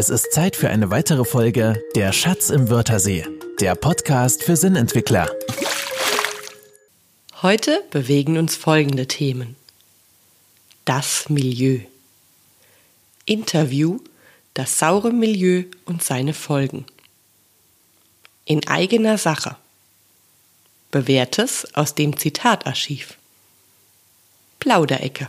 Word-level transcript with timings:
Es 0.00 0.10
ist 0.10 0.30
Zeit 0.30 0.54
für 0.54 0.70
eine 0.70 0.92
weitere 0.92 1.24
Folge 1.24 1.82
Der 1.96 2.12
Schatz 2.12 2.50
im 2.50 2.70
Wörthersee, 2.70 3.26
der 3.60 3.74
Podcast 3.74 4.44
für 4.44 4.56
Sinnentwickler. 4.56 5.28
Heute 7.42 7.82
bewegen 7.90 8.38
uns 8.38 8.54
folgende 8.54 9.08
Themen. 9.08 9.56
Das 10.84 11.28
Milieu. 11.28 11.80
Interview, 13.24 13.98
das 14.54 14.78
saure 14.78 15.12
Milieu 15.12 15.64
und 15.84 16.00
seine 16.00 16.32
Folgen. 16.32 16.86
In 18.44 18.68
eigener 18.68 19.18
Sache. 19.18 19.56
Bewährtes 20.92 21.74
aus 21.74 21.96
dem 21.96 22.16
Zitatarchiv. 22.16 23.18
Plauderecke. 24.60 25.28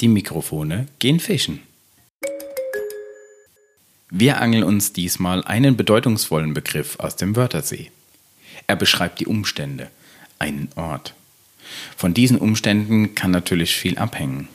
Die 0.00 0.08
Mikrofone 0.08 0.88
gehen 0.98 1.20
fischen. 1.20 1.62
Wir 4.10 4.40
angeln 4.40 4.62
uns 4.62 4.92
diesmal 4.92 5.42
einen 5.44 5.76
bedeutungsvollen 5.76 6.54
Begriff 6.54 7.00
aus 7.00 7.16
dem 7.16 7.34
Wörthersee. 7.34 7.90
Er 8.68 8.76
beschreibt 8.76 9.18
die 9.18 9.26
Umstände, 9.26 9.90
einen 10.38 10.68
Ort. 10.76 11.14
Von 11.96 12.14
diesen 12.14 12.38
Umständen 12.38 13.16
kann 13.16 13.32
natürlich 13.32 13.74
viel 13.74 13.98
abhängen. 13.98 14.48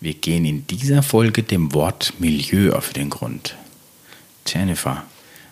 Wir 0.00 0.14
gehen 0.14 0.44
in 0.44 0.66
dieser 0.68 1.02
Folge 1.02 1.42
dem 1.42 1.72
Wort 1.72 2.14
Milieu 2.18 2.74
auf 2.74 2.92
den 2.92 3.10
Grund. 3.10 3.56
Jennifer, 4.46 5.04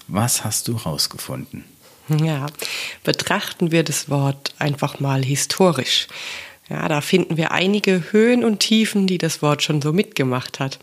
was 0.06 0.44
hast 0.44 0.68
du 0.68 0.76
rausgefunden? 0.76 1.64
Ja, 2.08 2.46
betrachten 3.02 3.72
wir 3.72 3.82
das 3.82 4.10
Wort 4.10 4.54
einfach 4.58 5.00
mal 5.00 5.24
historisch. 5.24 6.06
Ja, 6.68 6.86
da 6.88 7.00
finden 7.00 7.36
wir 7.36 7.50
einige 7.50 8.12
Höhen 8.12 8.44
und 8.44 8.60
Tiefen, 8.60 9.06
die 9.06 9.18
das 9.18 9.42
Wort 9.42 9.62
schon 9.62 9.82
so 9.82 9.92
mitgemacht 9.92 10.60
hat. 10.60 10.78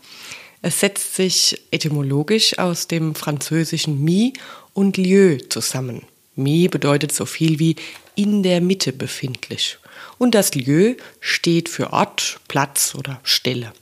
Es 0.62 0.80
setzt 0.80 1.14
sich 1.14 1.60
etymologisch 1.70 2.58
aus 2.58 2.86
dem 2.86 3.14
französischen 3.14 4.02
mi 4.02 4.34
und 4.74 4.96
lieu 4.96 5.38
zusammen. 5.48 6.02
Mi 6.36 6.68
bedeutet 6.68 7.12
so 7.12 7.24
viel 7.24 7.58
wie 7.58 7.76
in 8.14 8.42
der 8.42 8.60
Mitte 8.60 8.92
befindlich. 8.92 9.78
Und 10.18 10.34
das 10.34 10.54
lieu 10.54 10.96
steht 11.20 11.68
für 11.68 11.92
Ort, 11.92 12.40
Platz 12.48 12.94
oder 12.94 13.20
Stelle. 13.22 13.72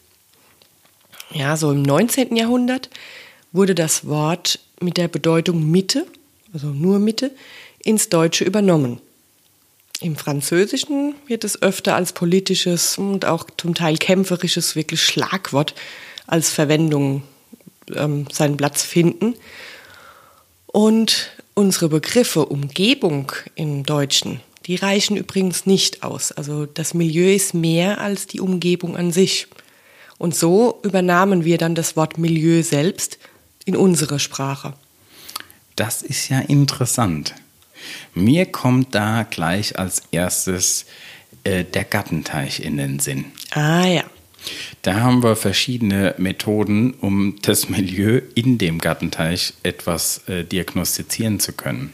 Ja, 1.33 1.57
so 1.57 1.73
im 1.73 1.83
19. 1.83 2.37
Jahrhundert 2.37 2.89
wurde 3.53 3.75
das 3.75 4.07
Wort 4.07 4.61
mit 4.81 4.97
der 4.97 5.09
Bedeutung 5.09 5.71
Mitte, 5.71 6.07
also 6.53 6.69
nur 6.69 7.01
Mitte, 7.01 7.33
ins 7.83 8.09
Deutsche 8.09 8.45
übernommen. 8.45 9.01
Im 10.01 10.15
Französischen 10.15 11.17
wird 11.27 11.43
es 11.43 11.61
öfter 11.61 11.97
als 11.97 12.13
politisches 12.13 12.99
und 12.99 13.25
auch 13.25 13.49
zum 13.57 13.75
Teil 13.75 13.97
kämpferisches 13.99 14.77
wirklich 14.77 15.03
Schlagwort 15.03 15.75
als 16.29 16.51
Verwendung 16.51 17.25
ähm, 17.95 18.27
seinen 18.31 18.57
Platz 18.57 18.85
finden. 18.85 19.35
Und 20.67 21.33
unsere 21.55 21.89
Begriffe 21.89 22.47
Umgebung 22.47 23.33
im 23.57 23.85
Deutschen, 23.85 24.41
die 24.67 24.77
reichen 24.77 25.17
übrigens 25.17 25.67
nicht 25.67 26.05
aus. 26.05 26.31
Also 26.31 26.67
das 26.67 26.95
Milieu 26.95 27.35
ist 27.35 27.55
mehr 27.55 28.01
als 28.01 28.27
die 28.27 28.41
Umgebung 28.41 28.97
an 28.97 29.11
sich. 29.11 29.49
Und 30.19 30.37
so 30.37 30.79
übernahmen 30.83 31.45
wir 31.45 31.59
dann 31.59 31.75
das 31.75 31.97
Wort 31.97 32.19
Milieu 32.19 32.63
selbst 32.63 33.19
in 33.65 33.77
unsere 33.77 34.19
Sprache. 34.19 34.75
Das 35.75 36.03
ist 36.03 36.29
ja 36.29 36.41
interessant. 36.41 37.35
Mir 38.15 38.47
kommt 38.47 38.95
da 38.95 39.23
gleich 39.23 39.79
als 39.79 40.03
erstes 40.11 40.87
äh, 41.45 41.65
der 41.65 41.85
Gattenteich 41.85 42.61
in 42.61 42.77
den 42.77 42.99
Sinn. 42.99 43.27
Ah 43.53 43.87
ja. 43.87 44.05
Da 44.83 45.01
haben 45.01 45.23
wir 45.23 45.37
verschiedene 45.37 46.15
Methoden, 46.19 46.95
um 46.95 47.37
das 47.43 47.69
Milieu 47.69 48.21
in 48.35 48.59
dem 48.59 48.79
Gattenteich 48.79 49.55
etwas 49.63 50.23
äh, 50.29 50.45
diagnostizieren 50.45 51.41
zu 51.41 51.53
können. 51.53 51.93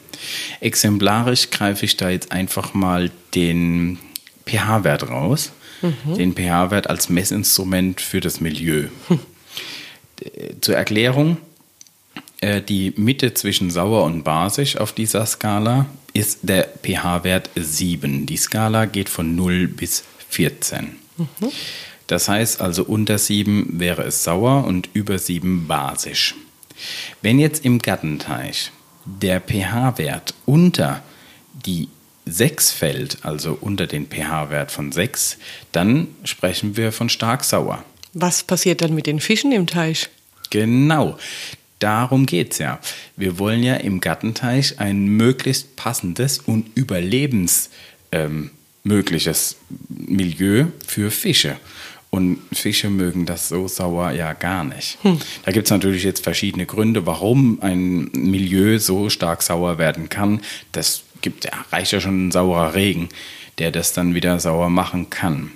Exemplarisch 0.60 1.50
greife 1.50 1.84
ich 1.84 1.96
da 1.96 2.10
jetzt 2.10 2.32
einfach 2.32 2.74
mal 2.74 3.10
den 3.34 3.98
pH-Wert 4.46 5.08
raus, 5.08 5.52
mhm. 5.82 6.14
den 6.14 6.34
pH-Wert 6.34 6.88
als 6.88 7.08
Messinstrument 7.08 8.00
für 8.00 8.20
das 8.20 8.40
Milieu. 8.40 8.88
Hm. 9.08 9.20
Zur 10.60 10.76
Erklärung, 10.76 11.38
äh, 12.40 12.60
die 12.62 12.92
Mitte 12.96 13.34
zwischen 13.34 13.70
sauer 13.70 14.04
und 14.04 14.22
basisch 14.22 14.76
auf 14.76 14.92
dieser 14.92 15.26
Skala 15.26 15.86
ist 16.12 16.40
der 16.42 16.68
pH-Wert 16.82 17.50
7. 17.56 18.26
Die 18.26 18.36
Skala 18.36 18.84
geht 18.84 19.08
von 19.08 19.34
0 19.34 19.68
bis 19.68 20.04
14. 20.28 20.96
Mhm. 21.16 21.26
Das 22.06 22.28
heißt 22.28 22.60
also 22.60 22.84
unter 22.84 23.18
7 23.18 23.80
wäre 23.80 24.02
es 24.02 24.24
sauer 24.24 24.64
und 24.64 24.90
über 24.92 25.18
7 25.18 25.66
basisch. 25.66 26.34
Wenn 27.22 27.38
jetzt 27.38 27.64
im 27.64 27.78
Gattenteich 27.78 28.72
der 29.04 29.40
pH-Wert 29.40 30.34
unter 30.44 31.02
die 31.52 31.88
6 32.26 32.70
fällt, 32.72 33.18
also 33.24 33.56
unter 33.60 33.86
den 33.86 34.06
pH-Wert 34.06 34.70
von 34.70 34.92
6, 34.92 35.38
dann 35.72 36.08
sprechen 36.24 36.76
wir 36.76 36.92
von 36.92 37.08
stark 37.08 37.44
sauer. 37.44 37.84
Was 38.12 38.42
passiert 38.42 38.80
dann 38.80 38.94
mit 38.94 39.06
den 39.06 39.20
Fischen 39.20 39.52
im 39.52 39.66
Teich? 39.66 40.08
Genau. 40.50 41.18
Darum 41.78 42.26
geht 42.26 42.52
es 42.52 42.58
ja. 42.58 42.78
Wir 43.16 43.38
wollen 43.38 43.62
ja 43.62 43.74
im 43.74 44.00
Gattenteich 44.00 44.78
ein 44.78 45.04
möglichst 45.06 45.76
passendes 45.76 46.38
und 46.38 46.66
überlebensmögliches 46.76 47.70
ähm, 48.12 48.56
Milieu 49.88 50.66
für 50.86 51.10
Fische. 51.10 51.56
Und 52.14 52.38
Fische 52.52 52.90
mögen 52.90 53.26
das 53.26 53.48
so 53.48 53.66
sauer 53.66 54.12
ja 54.12 54.34
gar 54.34 54.62
nicht. 54.62 54.98
Hm. 55.02 55.18
Da 55.44 55.50
gibt 55.50 55.66
es 55.66 55.72
natürlich 55.72 56.04
jetzt 56.04 56.22
verschiedene 56.22 56.64
Gründe, 56.64 57.06
warum 57.06 57.58
ein 57.60 58.08
Milieu 58.12 58.78
so 58.78 59.10
stark 59.10 59.42
sauer 59.42 59.78
werden 59.78 60.10
kann. 60.10 60.40
Das 60.70 61.02
gibt, 61.22 61.44
ja, 61.44 61.50
reicht 61.72 61.90
ja 61.90 62.00
schon 62.00 62.28
ein 62.28 62.30
saurer 62.30 62.76
Regen, 62.76 63.08
der 63.58 63.72
das 63.72 63.94
dann 63.94 64.14
wieder 64.14 64.38
sauer 64.38 64.70
machen 64.70 65.10
kann. 65.10 65.50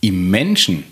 Im 0.00 0.30
Menschen, 0.30 0.82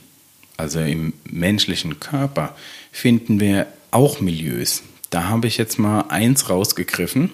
also 0.56 0.78
im 0.78 1.14
menschlichen 1.24 1.98
Körper, 1.98 2.54
finden 2.92 3.40
wir 3.40 3.66
auch 3.90 4.20
Milieus. 4.20 4.84
Da 5.10 5.24
habe 5.24 5.48
ich 5.48 5.56
jetzt 5.56 5.80
mal 5.80 6.02
eins 6.02 6.48
rausgegriffen, 6.48 7.32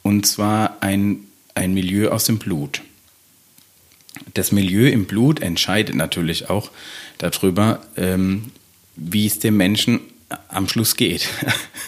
und 0.00 0.24
zwar 0.24 0.78
ein, 0.80 1.18
ein 1.54 1.74
Milieu 1.74 2.08
aus 2.08 2.24
dem 2.24 2.38
Blut. 2.38 2.80
Das 4.34 4.52
Milieu 4.52 4.88
im 4.88 5.06
Blut 5.06 5.40
entscheidet 5.40 5.94
natürlich 5.94 6.50
auch 6.50 6.70
darüber, 7.18 7.80
ähm, 7.96 8.50
wie 8.96 9.26
es 9.26 9.38
dem 9.38 9.56
Menschen 9.56 10.00
am 10.48 10.68
Schluss 10.68 10.96
geht. 10.96 11.28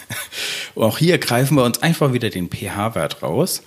auch 0.75 0.97
hier 0.97 1.17
greifen 1.17 1.55
wir 1.55 1.63
uns 1.63 1.81
einfach 1.81 2.13
wieder 2.13 2.29
den 2.29 2.49
pH-Wert 2.49 3.21
raus 3.21 3.61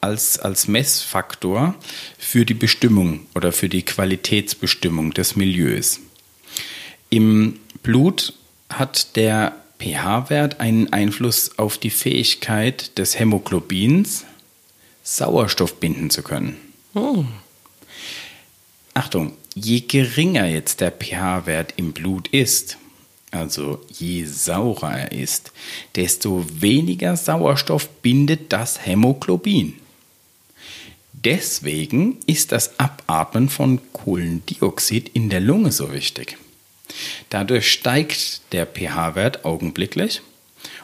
als, 0.00 0.38
als 0.38 0.68
Messfaktor 0.68 1.74
für 2.18 2.44
die 2.44 2.54
Bestimmung 2.54 3.20
oder 3.34 3.52
für 3.52 3.68
die 3.68 3.82
Qualitätsbestimmung 3.82 5.12
des 5.12 5.36
Milieus. 5.36 6.00
Im 7.10 7.58
Blut 7.82 8.34
hat 8.68 9.16
der 9.16 9.54
pH-Wert 9.78 10.60
einen 10.60 10.92
Einfluss 10.92 11.58
auf 11.58 11.78
die 11.78 11.90
Fähigkeit 11.90 12.96
des 12.98 13.18
Hämoglobins, 13.18 14.24
Sauerstoff 15.02 15.80
binden 15.80 16.10
zu 16.10 16.22
können. 16.22 16.56
Oh. 16.94 17.24
Achtung, 18.94 19.32
je 19.54 19.80
geringer 19.80 20.46
jetzt 20.46 20.80
der 20.80 20.92
pH-Wert 20.92 21.74
im 21.76 21.92
Blut 21.92 22.28
ist, 22.28 22.78
also 23.32 23.84
je 23.90 24.24
saurer 24.24 24.96
er 24.96 25.12
ist, 25.12 25.50
desto 25.96 26.46
weniger 26.48 27.16
Sauerstoff 27.16 27.88
bindet 28.02 28.52
das 28.52 28.86
Hämoglobin. 28.86 29.74
Deswegen 31.12 32.18
ist 32.26 32.52
das 32.52 32.78
Abatmen 32.78 33.48
von 33.48 33.80
Kohlendioxid 33.92 35.08
in 35.08 35.28
der 35.28 35.40
Lunge 35.40 35.72
so 35.72 35.92
wichtig. 35.92 36.36
Dadurch 37.30 37.72
steigt 37.72 38.42
der 38.52 38.66
pH-Wert 38.66 39.44
augenblicklich 39.44 40.22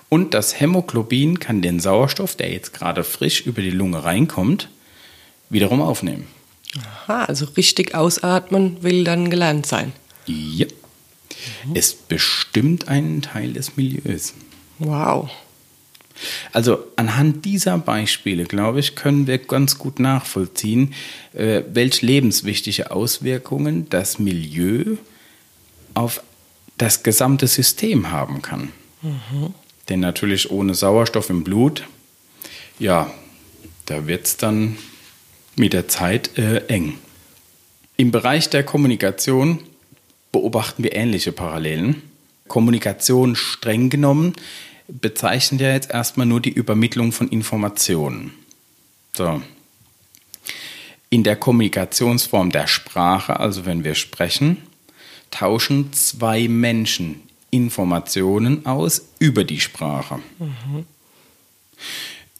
und 0.08 0.34
das 0.34 0.58
Hämoglobin 0.58 1.38
kann 1.38 1.62
den 1.62 1.78
Sauerstoff, 1.78 2.34
der 2.34 2.50
jetzt 2.50 2.72
gerade 2.72 3.04
frisch 3.04 3.42
über 3.42 3.62
die 3.62 3.70
Lunge 3.70 4.02
reinkommt, 4.02 4.68
wiederum 5.48 5.80
aufnehmen. 5.80 6.26
Aha, 6.78 7.24
also 7.24 7.46
richtig 7.56 7.94
ausatmen 7.94 8.82
will 8.82 9.04
dann 9.04 9.30
gelernt 9.30 9.66
sein. 9.66 9.92
Ja. 10.26 10.66
Mhm. 11.64 11.74
Es 11.74 11.94
bestimmt 11.94 12.88
einen 12.88 13.22
Teil 13.22 13.52
des 13.52 13.76
Milieus. 13.76 14.34
Wow. 14.78 15.30
Also 16.52 16.84
anhand 16.96 17.44
dieser 17.44 17.78
Beispiele, 17.78 18.44
glaube 18.44 18.80
ich, 18.80 18.94
können 18.94 19.26
wir 19.26 19.38
ganz 19.38 19.78
gut 19.78 19.98
nachvollziehen, 19.98 20.94
äh, 21.32 21.62
welche 21.72 22.04
lebenswichtige 22.04 22.90
Auswirkungen 22.90 23.88
das 23.88 24.18
Milieu 24.18 24.96
auf 25.94 26.22
das 26.76 27.02
gesamte 27.02 27.46
System 27.46 28.10
haben 28.10 28.42
kann. 28.42 28.72
Mhm. 29.02 29.54
Denn 29.88 30.00
natürlich 30.00 30.50
ohne 30.50 30.74
Sauerstoff 30.74 31.30
im 31.30 31.42
Blut, 31.42 31.84
ja, 32.78 33.10
da 33.86 34.06
wird 34.06 34.26
es 34.26 34.36
dann 34.36 34.76
mit 35.60 35.74
der 35.74 35.86
Zeit 35.86 36.36
äh, 36.38 36.66
eng. 36.66 36.98
Im 37.96 38.10
Bereich 38.10 38.48
der 38.48 38.64
Kommunikation 38.64 39.60
beobachten 40.32 40.82
wir 40.82 40.96
ähnliche 40.96 41.32
Parallelen. 41.32 42.02
Kommunikation 42.48 43.36
streng 43.36 43.90
genommen 43.90 44.32
bezeichnet 44.88 45.60
ja 45.60 45.72
jetzt 45.72 45.90
erstmal 45.90 46.26
nur 46.26 46.40
die 46.40 46.50
Übermittlung 46.50 47.12
von 47.12 47.28
Informationen. 47.28 48.32
So. 49.14 49.42
In 51.10 51.24
der 51.24 51.36
Kommunikationsform 51.36 52.50
der 52.50 52.66
Sprache, 52.66 53.38
also 53.38 53.66
wenn 53.66 53.84
wir 53.84 53.94
sprechen, 53.94 54.56
tauschen 55.30 55.92
zwei 55.92 56.48
Menschen 56.48 57.20
Informationen 57.50 58.64
aus 58.64 59.08
über 59.18 59.44
die 59.44 59.60
Sprache. 59.60 60.20
Mhm. 60.38 60.86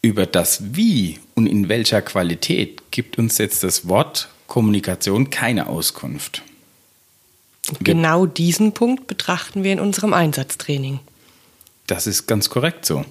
Über 0.01 0.25
das 0.25 0.75
Wie 0.75 1.19
und 1.35 1.45
in 1.45 1.69
welcher 1.69 2.01
Qualität 2.01 2.91
gibt 2.91 3.17
uns 3.17 3.37
jetzt 3.37 3.63
das 3.63 3.87
Wort 3.87 4.29
Kommunikation 4.47 5.29
keine 5.29 5.67
Auskunft. 5.67 6.41
Genau 7.79 8.25
diesen 8.25 8.73
Punkt 8.73 9.07
betrachten 9.07 9.63
wir 9.63 9.71
in 9.71 9.79
unserem 9.79 10.13
Einsatztraining. 10.13 10.99
Das 11.87 12.07
ist 12.07 12.27
ganz 12.27 12.49
korrekt 12.49 12.85
so. 12.85 13.05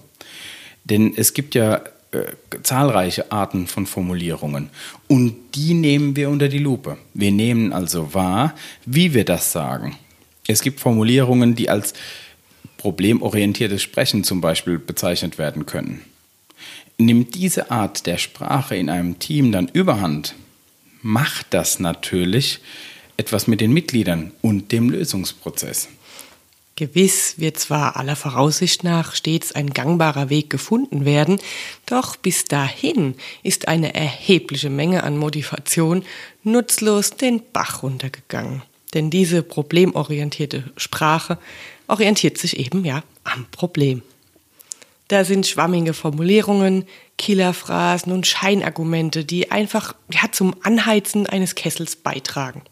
Denn 0.84 1.14
es 1.16 1.32
gibt 1.32 1.54
ja 1.54 1.82
äh, 2.12 2.24
zahlreiche 2.62 3.30
Arten 3.30 3.68
von 3.68 3.86
Formulierungen 3.86 4.70
und 5.06 5.36
die 5.54 5.74
nehmen 5.74 6.16
wir 6.16 6.28
unter 6.28 6.48
die 6.48 6.58
Lupe. 6.58 6.98
Wir 7.14 7.30
nehmen 7.30 7.72
also 7.72 8.14
wahr, 8.14 8.54
wie 8.84 9.14
wir 9.14 9.24
das 9.24 9.52
sagen. 9.52 9.96
Es 10.48 10.62
gibt 10.62 10.80
Formulierungen, 10.80 11.54
die 11.54 11.70
als 11.70 11.94
problemorientiertes 12.78 13.80
Sprechen 13.80 14.24
zum 14.24 14.40
Beispiel 14.40 14.78
bezeichnet 14.78 15.38
werden 15.38 15.66
können. 15.66 16.02
Nimmt 17.00 17.34
diese 17.34 17.70
Art 17.70 18.04
der 18.06 18.18
Sprache 18.18 18.76
in 18.76 18.90
einem 18.90 19.18
Team 19.18 19.52
dann 19.52 19.68
überhand, 19.68 20.34
macht 21.00 21.46
das 21.48 21.80
natürlich 21.80 22.60
etwas 23.16 23.46
mit 23.46 23.62
den 23.62 23.72
Mitgliedern 23.72 24.32
und 24.42 24.70
dem 24.70 24.90
Lösungsprozess. 24.90 25.88
Gewiss 26.76 27.38
wird 27.38 27.58
zwar 27.58 27.96
aller 27.96 28.16
Voraussicht 28.16 28.84
nach 28.84 29.14
stets 29.14 29.52
ein 29.52 29.70
gangbarer 29.70 30.28
Weg 30.28 30.50
gefunden 30.50 31.06
werden, 31.06 31.40
doch 31.86 32.16
bis 32.16 32.44
dahin 32.44 33.14
ist 33.42 33.66
eine 33.66 33.94
erhebliche 33.94 34.68
Menge 34.68 35.02
an 35.02 35.16
Motivation 35.16 36.04
nutzlos 36.42 37.12
den 37.12 37.40
Bach 37.50 37.82
runtergegangen. 37.82 38.60
Denn 38.92 39.08
diese 39.08 39.42
problemorientierte 39.42 40.64
Sprache 40.76 41.38
orientiert 41.86 42.36
sich 42.36 42.58
eben 42.58 42.84
ja 42.84 43.02
am 43.24 43.46
Problem. 43.50 44.02
Da 45.10 45.24
sind 45.24 45.46
schwammige 45.46 45.92
Formulierungen, 45.92 46.84
Killerphrasen 47.18 48.12
und 48.12 48.26
Scheinargumente, 48.26 49.24
die 49.24 49.50
einfach 49.50 49.94
ja, 50.12 50.30
zum 50.32 50.54
Anheizen 50.62 51.26
eines 51.26 51.54
Kessels 51.54 51.96
beitragen 51.96 52.62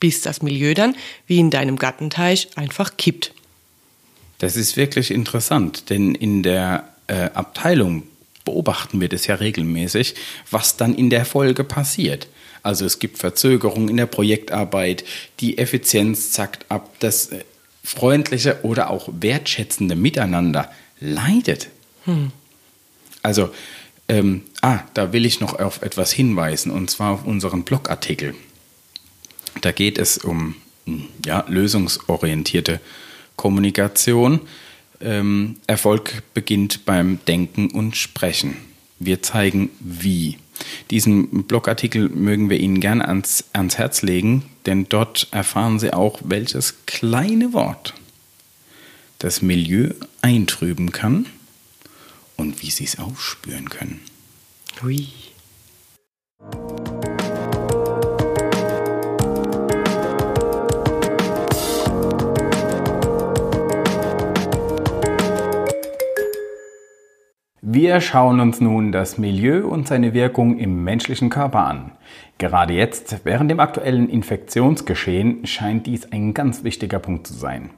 bis 0.00 0.20
das 0.20 0.42
Milieu 0.42 0.74
dann, 0.74 0.94
wie 1.26 1.38
in 1.38 1.50
deinem 1.50 1.76
Gartenteich, 1.76 2.48
einfach 2.56 2.96
kippt. 2.96 3.32
Das 4.38 4.56
ist 4.56 4.76
wirklich 4.76 5.10
interessant, 5.10 5.90
denn 5.90 6.14
in 6.14 6.42
der 6.42 6.88
äh, 7.06 7.30
Abteilung 7.32 8.02
beobachten 8.44 9.00
wir 9.00 9.08
das 9.08 9.26
ja 9.26 9.36
regelmäßig, 9.36 10.14
was 10.50 10.76
dann 10.76 10.94
in 10.94 11.10
der 11.10 11.24
Folge 11.24 11.64
passiert. 11.64 12.28
Also 12.62 12.84
es 12.84 12.98
gibt 12.98 13.18
Verzögerungen 13.18 13.88
in 13.88 13.96
der 13.96 14.06
Projektarbeit, 14.06 15.04
die 15.40 15.58
Effizienz 15.58 16.32
zackt 16.32 16.70
ab, 16.70 16.94
das 17.00 17.32
äh, 17.32 17.44
freundliche 17.82 18.60
oder 18.62 18.90
auch 18.90 19.08
wertschätzende 19.12 19.96
Miteinander 19.96 20.70
leidet. 21.00 21.68
Hm. 22.04 22.30
Also, 23.22 23.50
ähm, 24.08 24.42
ah, 24.62 24.80
da 24.94 25.12
will 25.12 25.26
ich 25.26 25.40
noch 25.40 25.58
auf 25.58 25.82
etwas 25.82 26.12
hinweisen, 26.12 26.70
und 26.70 26.90
zwar 26.90 27.12
auf 27.12 27.24
unseren 27.24 27.64
Blogartikel. 27.64 28.34
Da 29.60 29.72
geht 29.72 29.98
es 29.98 30.18
um 30.18 30.54
ja, 31.24 31.44
lösungsorientierte 31.48 32.80
Kommunikation. 33.34 34.40
Ähm, 35.00 35.56
Erfolg 35.66 36.22
beginnt 36.34 36.84
beim 36.84 37.18
Denken 37.26 37.70
und 37.70 37.96
Sprechen. 37.96 38.56
Wir 38.98 39.22
zeigen 39.22 39.70
wie. 39.80 40.38
Diesen 40.90 41.44
Blogartikel 41.44 42.08
mögen 42.08 42.48
wir 42.48 42.58
Ihnen 42.58 42.80
gerne 42.80 43.06
ans, 43.06 43.44
ans 43.52 43.76
Herz 43.76 44.02
legen, 44.02 44.44
denn 44.64 44.88
dort 44.88 45.28
erfahren 45.32 45.78
Sie 45.78 45.92
auch, 45.92 46.20
welches 46.24 46.86
kleine 46.86 47.52
Wort 47.52 47.94
das 49.18 49.42
Milieu 49.42 49.90
eintrüben 50.26 50.90
kann 50.90 51.26
und 52.36 52.60
wie 52.60 52.70
Sie 52.70 52.82
es 52.82 52.98
aufspüren 52.98 53.70
können. 53.70 54.00
Hui. 54.82 55.06
Wir 67.62 68.00
schauen 68.00 68.40
uns 68.40 68.60
nun 68.60 68.90
das 68.90 69.18
Milieu 69.18 69.68
und 69.68 69.86
seine 69.86 70.12
Wirkung 70.12 70.58
im 70.58 70.82
menschlichen 70.82 71.30
Körper 71.30 71.66
an. 71.66 71.92
Gerade 72.38 72.74
jetzt, 72.74 73.20
während 73.22 73.50
dem 73.50 73.60
aktuellen 73.60 74.08
Infektionsgeschehen, 74.08 75.46
scheint 75.46 75.86
dies 75.86 76.10
ein 76.10 76.34
ganz 76.34 76.64
wichtiger 76.64 76.98
Punkt 76.98 77.28
zu 77.28 77.34
sein. 77.34 77.70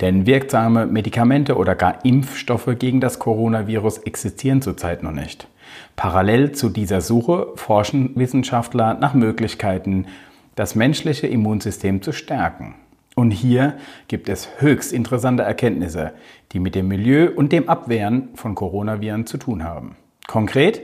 Denn 0.00 0.26
wirksame 0.26 0.86
Medikamente 0.86 1.56
oder 1.56 1.74
gar 1.74 2.04
Impfstoffe 2.04 2.76
gegen 2.78 3.00
das 3.00 3.18
Coronavirus 3.18 3.98
existieren 3.98 4.62
zurzeit 4.62 5.02
noch 5.02 5.12
nicht. 5.12 5.48
Parallel 5.96 6.52
zu 6.52 6.68
dieser 6.68 7.00
Suche 7.00 7.48
forschen 7.56 8.14
Wissenschaftler 8.16 8.94
nach 8.94 9.14
Möglichkeiten, 9.14 10.06
das 10.54 10.74
menschliche 10.74 11.26
Immunsystem 11.26 12.02
zu 12.02 12.12
stärken. 12.12 12.74
Und 13.14 13.30
hier 13.30 13.78
gibt 14.08 14.28
es 14.28 14.48
höchst 14.58 14.92
interessante 14.92 15.42
Erkenntnisse, 15.42 16.12
die 16.52 16.60
mit 16.60 16.74
dem 16.74 16.88
Milieu 16.88 17.30
und 17.34 17.50
dem 17.50 17.68
Abwehren 17.68 18.28
von 18.34 18.54
Coronaviren 18.54 19.26
zu 19.26 19.38
tun 19.38 19.64
haben. 19.64 19.96
Konkret 20.26 20.82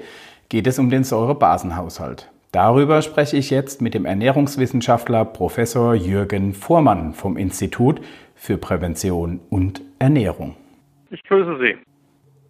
geht 0.48 0.66
es 0.66 0.78
um 0.78 0.88
den 0.88 1.04
Säurebasenhaushalt. 1.04 2.30
Darüber 2.52 3.00
spreche 3.00 3.38
ich 3.38 3.48
jetzt 3.48 3.80
mit 3.80 3.94
dem 3.94 4.04
Ernährungswissenschaftler 4.04 5.24
Professor 5.24 5.94
Jürgen 5.94 6.52
Vormann 6.52 7.14
vom 7.14 7.38
Institut 7.38 8.02
für 8.34 8.58
Prävention 8.58 9.40
und 9.48 9.80
Ernährung. 9.98 10.54
Ich 11.08 11.24
grüße 11.24 11.58
Sie. 11.60 11.78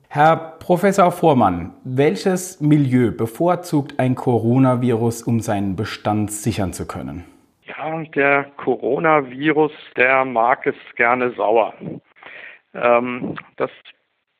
Herr 0.08 0.56
Professor 0.58 1.12
Vormann, 1.12 1.72
welches 1.84 2.60
Milieu 2.60 3.12
bevorzugt 3.12 4.00
ein 4.00 4.16
Coronavirus, 4.16 5.22
um 5.22 5.38
seinen 5.38 5.76
Bestand 5.76 6.32
sichern 6.32 6.72
zu 6.72 6.88
können? 6.88 7.25
Ja, 7.64 8.02
der 8.02 8.46
Coronavirus, 8.56 9.70
der 9.96 10.25
mag 10.25 10.66
es 10.66 10.75
gerne 10.96 11.31
sauer. 11.37 11.75
Ähm, 12.75 13.37
das 13.56 13.71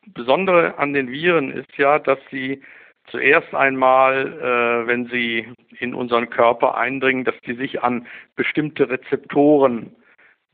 Besondere 0.07 0.77
an 0.77 0.91
den 0.91 1.09
Viren 1.09 1.51
ist 1.51 1.77
ja, 1.77 1.99
dass 1.99 2.19
sie 2.29 2.61
zuerst 3.07 3.53
einmal, 3.53 4.27
äh, 4.27 4.87
wenn 4.87 5.07
sie 5.07 5.47
in 5.79 5.93
unseren 5.93 6.29
Körper 6.29 6.75
eindringen, 6.75 7.25
dass 7.25 7.35
sie 7.45 7.55
sich 7.55 7.83
an 7.83 8.07
bestimmte 8.35 8.89
Rezeptoren 8.89 9.95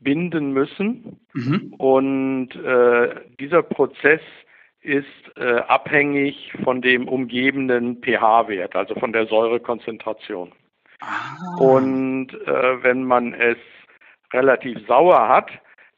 binden 0.00 0.52
müssen. 0.52 1.20
Mhm. 1.34 1.74
Und 1.78 2.54
äh, 2.56 3.14
dieser 3.38 3.62
Prozess 3.62 4.20
ist 4.82 5.06
äh, 5.36 5.56
abhängig 5.68 6.52
von 6.64 6.80
dem 6.80 7.06
umgebenden 7.06 8.00
pH-Wert, 8.02 8.74
also 8.74 8.94
von 8.94 9.12
der 9.12 9.26
Säurekonzentration. 9.26 10.52
Ah. 11.00 11.36
Und 11.58 12.28
äh, 12.46 12.82
wenn 12.82 13.04
man 13.04 13.34
es 13.34 13.58
relativ 14.32 14.78
sauer 14.86 15.28
hat, 15.28 15.50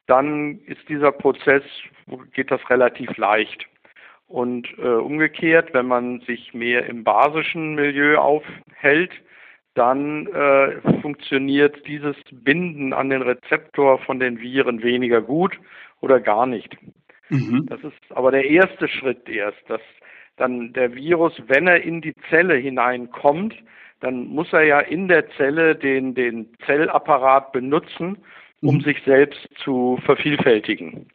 dann 0.07 0.59
ist 0.67 0.89
dieser 0.89 1.13
Prozess, 1.13 1.63
geht 2.33 2.51
das 2.51 2.61
relativ 2.71 3.17
leicht. 3.17 3.67
Und 4.33 4.67
äh, 4.79 4.87
umgekehrt, 4.87 5.75
wenn 5.75 5.87
man 5.87 6.21
sich 6.21 6.55
mehr 6.55 6.87
im 6.87 7.05
basischen 7.05 7.75
Milieu 7.75 8.17
aufhält, 8.17 9.11
dann 9.75 10.27
äh, 10.29 11.01
funktioniert 11.03 11.87
dieses 11.87 12.17
Binden 12.33 12.95
an 12.95 13.11
den 13.11 13.21
Rezeptor 13.21 13.99
von 13.99 14.21
den 14.21 14.41
Viren 14.41 14.83
weniger 14.83 15.21
gut 15.21 15.59
oder 16.01 16.19
gar 16.19 16.47
nicht. 16.47 16.79
Mhm. 17.29 17.67
Das 17.67 17.81
ist 17.85 17.93
aber 18.09 18.31
der 18.31 18.49
erste 18.49 18.89
Schritt 18.89 19.29
erst, 19.29 19.61
dass 19.69 19.83
dann 20.37 20.73
der 20.73 20.95
Virus, 20.95 21.35
wenn 21.49 21.67
er 21.67 21.83
in 21.83 22.01
die 22.01 22.15
Zelle 22.31 22.55
hineinkommt, 22.55 23.55
dann 24.01 24.29
muss 24.29 24.51
er 24.55 24.65
ja 24.65 24.81
in 24.81 25.09
der 25.09 25.29
Zelle 25.33 25.77
den, 25.77 26.15
den 26.15 26.49
Zellapparat 26.65 27.53
benutzen, 27.53 28.17
um 28.63 28.77
mhm. 28.77 28.81
sich 28.81 29.03
selbst 29.05 29.47
zu 29.63 29.99
vervielfältigen. 30.07 31.09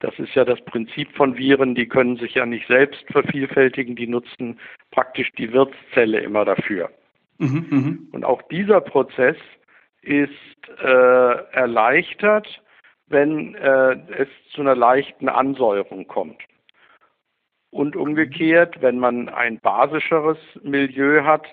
Das 0.00 0.18
ist 0.18 0.34
ja 0.34 0.44
das 0.44 0.60
Prinzip 0.64 1.14
von 1.14 1.36
Viren, 1.36 1.74
die 1.74 1.86
können 1.86 2.16
sich 2.16 2.34
ja 2.34 2.46
nicht 2.46 2.66
selbst 2.66 3.04
vervielfältigen, 3.12 3.96
die 3.96 4.06
nutzen 4.06 4.58
praktisch 4.90 5.30
die 5.32 5.52
Wirtszelle 5.52 6.20
immer 6.20 6.44
dafür. 6.44 6.90
Mhm, 7.38 7.66
mh. 7.70 7.98
Und 8.12 8.24
auch 8.24 8.42
dieser 8.48 8.80
Prozess 8.80 9.36
ist 10.02 10.30
äh, 10.82 11.44
erleichtert, 11.52 12.62
wenn 13.08 13.54
äh, 13.56 13.96
es 14.16 14.28
zu 14.52 14.62
einer 14.62 14.74
leichten 14.74 15.28
Ansäuerung 15.28 16.06
kommt. 16.06 16.42
Und 17.70 17.94
umgekehrt, 17.94 18.80
wenn 18.80 18.98
man 18.98 19.28
ein 19.28 19.60
basischeres 19.60 20.38
Milieu 20.62 21.24
hat, 21.24 21.46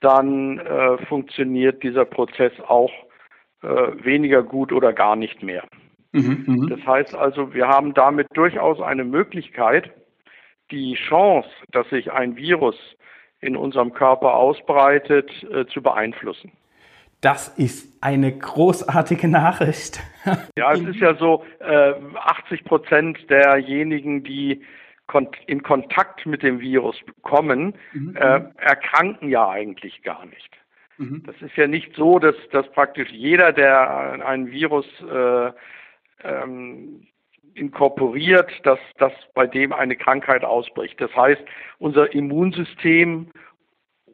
dann 0.00 0.58
äh, 0.58 0.98
funktioniert 1.06 1.82
dieser 1.82 2.06
Prozess 2.06 2.52
auch 2.66 2.92
äh, 3.62 3.66
weniger 3.66 4.42
gut 4.42 4.72
oder 4.72 4.92
gar 4.92 5.16
nicht 5.16 5.42
mehr. 5.42 5.62
Mhm, 6.12 6.44
mhm, 6.46 6.68
das 6.68 6.84
heißt 6.84 7.14
also, 7.14 7.54
wir 7.54 7.68
haben 7.68 7.94
damit 7.94 8.26
durchaus 8.34 8.80
eine 8.80 9.04
Möglichkeit, 9.04 9.90
die 10.70 10.94
Chance, 10.94 11.48
dass 11.70 11.88
sich 11.90 12.10
ein 12.12 12.36
Virus 12.36 12.76
in 13.40 13.56
unserem 13.56 13.92
Körper 13.92 14.34
ausbreitet, 14.34 15.30
äh, 15.52 15.66
zu 15.66 15.82
beeinflussen. 15.82 16.52
Das 17.20 17.48
ist 17.58 18.02
eine 18.02 18.36
großartige 18.36 19.28
Nachricht. 19.28 20.00
ja, 20.56 20.72
es 20.72 20.80
ist 20.80 21.00
ja 21.00 21.14
so, 21.16 21.44
äh, 21.60 21.92
80 22.14 22.64
Prozent 22.64 23.30
derjenigen, 23.30 24.24
die 24.24 24.62
in 25.46 25.62
Kontakt 25.62 26.24
mit 26.24 26.42
dem 26.42 26.60
Virus 26.60 26.96
kommen, 27.22 27.74
mhm. 27.92 28.16
äh, 28.16 28.42
erkranken 28.56 29.28
ja 29.28 29.48
eigentlich 29.48 30.02
gar 30.02 30.24
nicht. 30.26 30.50
Mhm. 30.98 31.24
Das 31.26 31.34
ist 31.40 31.56
ja 31.56 31.66
nicht 31.66 31.94
so, 31.96 32.18
dass, 32.18 32.36
dass 32.52 32.70
praktisch 32.72 33.10
jeder, 33.10 33.52
der 33.52 34.24
ein 34.24 34.50
Virus 34.50 34.86
äh, 35.00 35.50
ähm, 36.24 37.06
inkorporiert, 37.54 38.50
dass, 38.64 38.78
dass 38.98 39.12
bei 39.34 39.46
dem 39.46 39.72
eine 39.72 39.96
Krankheit 39.96 40.44
ausbricht. 40.44 41.00
Das 41.00 41.14
heißt, 41.14 41.42
unser 41.78 42.12
Immunsystem 42.14 43.28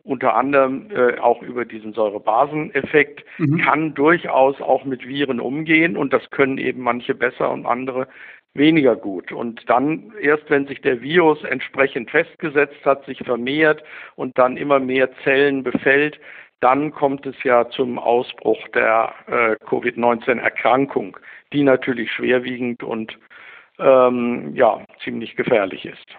unter 0.07 0.37
anderem 0.37 0.89
äh, 0.93 1.19
auch 1.19 1.43
über 1.43 1.65
diesen 1.65 1.93
Säurebaseneffekt, 1.93 3.25
mhm. 3.39 3.59
kann 3.59 3.95
durchaus 3.95 4.61
auch 4.61 4.85
mit 4.85 5.07
Viren 5.07 5.41
umgehen 5.41 5.97
und 5.97 6.13
das 6.13 6.31
können 6.31 6.59
eben 6.59 6.83
manche 6.83 7.15
besser 7.15 7.51
und 7.51 7.67
andere 7.67 8.07
weniger 8.55 8.95
gut. 8.95 9.33
Und 9.33 9.69
dann 9.69 10.13
erst, 10.21 10.49
wenn 10.49 10.69
sich 10.69 10.81
der 10.81 11.03
Virus 11.03 11.43
entsprechend 11.43 12.11
festgesetzt 12.11 12.85
hat, 12.85 13.05
sich 13.05 13.19
vermehrt 13.19 13.83
und 14.15 14.39
dann 14.39 14.57
immer 14.57 14.79
mehr 14.79 15.11
Zellen 15.25 15.65
befällt, 15.65 16.21
dann 16.61 16.93
kommt 16.93 17.27
es 17.27 17.37
ja 17.43 17.69
zum 17.69 17.99
Ausbruch 17.99 18.59
der 18.75 19.13
äh, 19.27 19.57
Covid-19-Erkrankung, 19.67 21.17
die 21.53 21.63
natürlich 21.63 22.11
schwerwiegend 22.13 22.83
und 22.83 23.19
ähm, 23.79 24.53
ja 24.55 24.81
ziemlich 25.05 25.37
gefährlich 25.37 25.85
ist. 25.85 26.17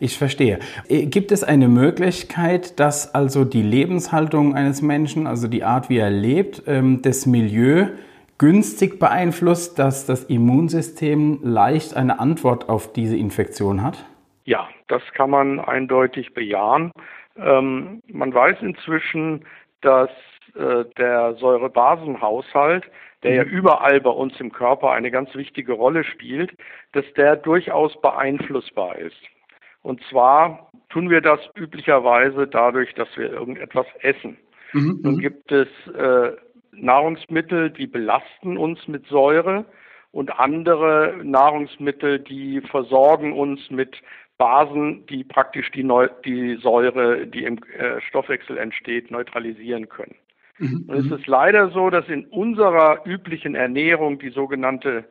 Ich 0.00 0.18
verstehe. 0.18 0.58
Äh, 0.88 1.06
gibt 1.06 1.32
es 1.32 1.44
eine 1.44 1.68
Möglichkeit, 1.68 2.78
dass 2.78 3.14
also 3.14 3.44
die 3.44 3.62
Lebenshaltung 3.62 4.54
eines 4.54 4.82
Menschen, 4.82 5.26
also 5.26 5.48
die 5.48 5.64
Art, 5.64 5.88
wie 5.88 5.98
er 5.98 6.10
lebt, 6.10 6.62
ähm, 6.66 7.00
das 7.02 7.26
Milieu 7.26 7.88
günstig 8.38 8.98
beeinflusst, 8.98 9.78
dass 9.78 10.06
das 10.06 10.24
Immunsystem 10.24 11.40
leicht 11.42 11.96
eine 11.96 12.18
Antwort 12.18 12.68
auf 12.68 12.92
diese 12.92 13.16
Infektion 13.16 13.82
hat? 13.82 14.04
Ja, 14.44 14.68
das 14.88 15.02
kann 15.14 15.30
man 15.30 15.60
eindeutig 15.60 16.34
bejahen. 16.34 16.92
Ähm, 17.36 18.02
man 18.06 18.32
weiß 18.32 18.58
inzwischen, 18.60 19.44
dass 19.80 20.10
äh, 20.54 20.84
der 20.96 21.34
Säurebasenhaushalt, 21.34 22.84
der 23.22 23.34
ja 23.34 23.44
mhm. 23.44 23.50
überall 23.50 24.00
bei 24.00 24.10
uns 24.10 24.38
im 24.40 24.52
Körper 24.52 24.92
eine 24.92 25.10
ganz 25.10 25.34
wichtige 25.34 25.72
Rolle 25.72 26.04
spielt, 26.04 26.56
dass 26.92 27.04
der 27.16 27.36
durchaus 27.36 28.00
beeinflussbar 28.00 28.98
ist. 28.98 29.20
Und 29.82 30.02
zwar 30.10 30.70
tun 30.88 31.10
wir 31.10 31.20
das 31.20 31.40
üblicherweise 31.54 32.46
dadurch, 32.46 32.94
dass 32.94 33.08
wir 33.16 33.32
irgendetwas 33.32 33.86
essen. 34.00 34.38
Mhm. 34.72 35.00
Nun 35.02 35.14
mhm. 35.16 35.18
gibt 35.20 35.52
es 35.52 35.68
äh, 35.88 36.32
Nahrungsmittel, 36.72 37.70
die 37.70 37.86
belasten 37.86 38.56
uns 38.56 38.86
mit 38.88 39.06
Säure 39.06 39.64
und 40.12 40.38
andere 40.38 41.16
Nahrungsmittel, 41.22 42.20
die 42.20 42.60
versorgen 42.60 43.32
uns 43.32 43.70
mit 43.70 44.00
Basen, 44.44 45.06
die 45.06 45.24
praktisch 45.24 45.70
die, 45.70 45.82
Neu 45.82 46.06
die 46.22 46.56
Säure, 46.56 47.26
die 47.26 47.44
im 47.44 47.56
äh, 47.78 47.98
Stoffwechsel 48.02 48.58
entsteht, 48.58 49.10
neutralisieren 49.10 49.88
können. 49.88 50.16
Mhm. 50.58 50.84
Und 50.86 50.96
es 50.96 51.18
ist 51.18 51.26
leider 51.26 51.70
so, 51.70 51.88
dass 51.88 52.06
in 52.10 52.26
unserer 52.26 53.00
üblichen 53.06 53.54
Ernährung 53.54 54.18
die 54.18 54.28
sogenannte 54.28 55.06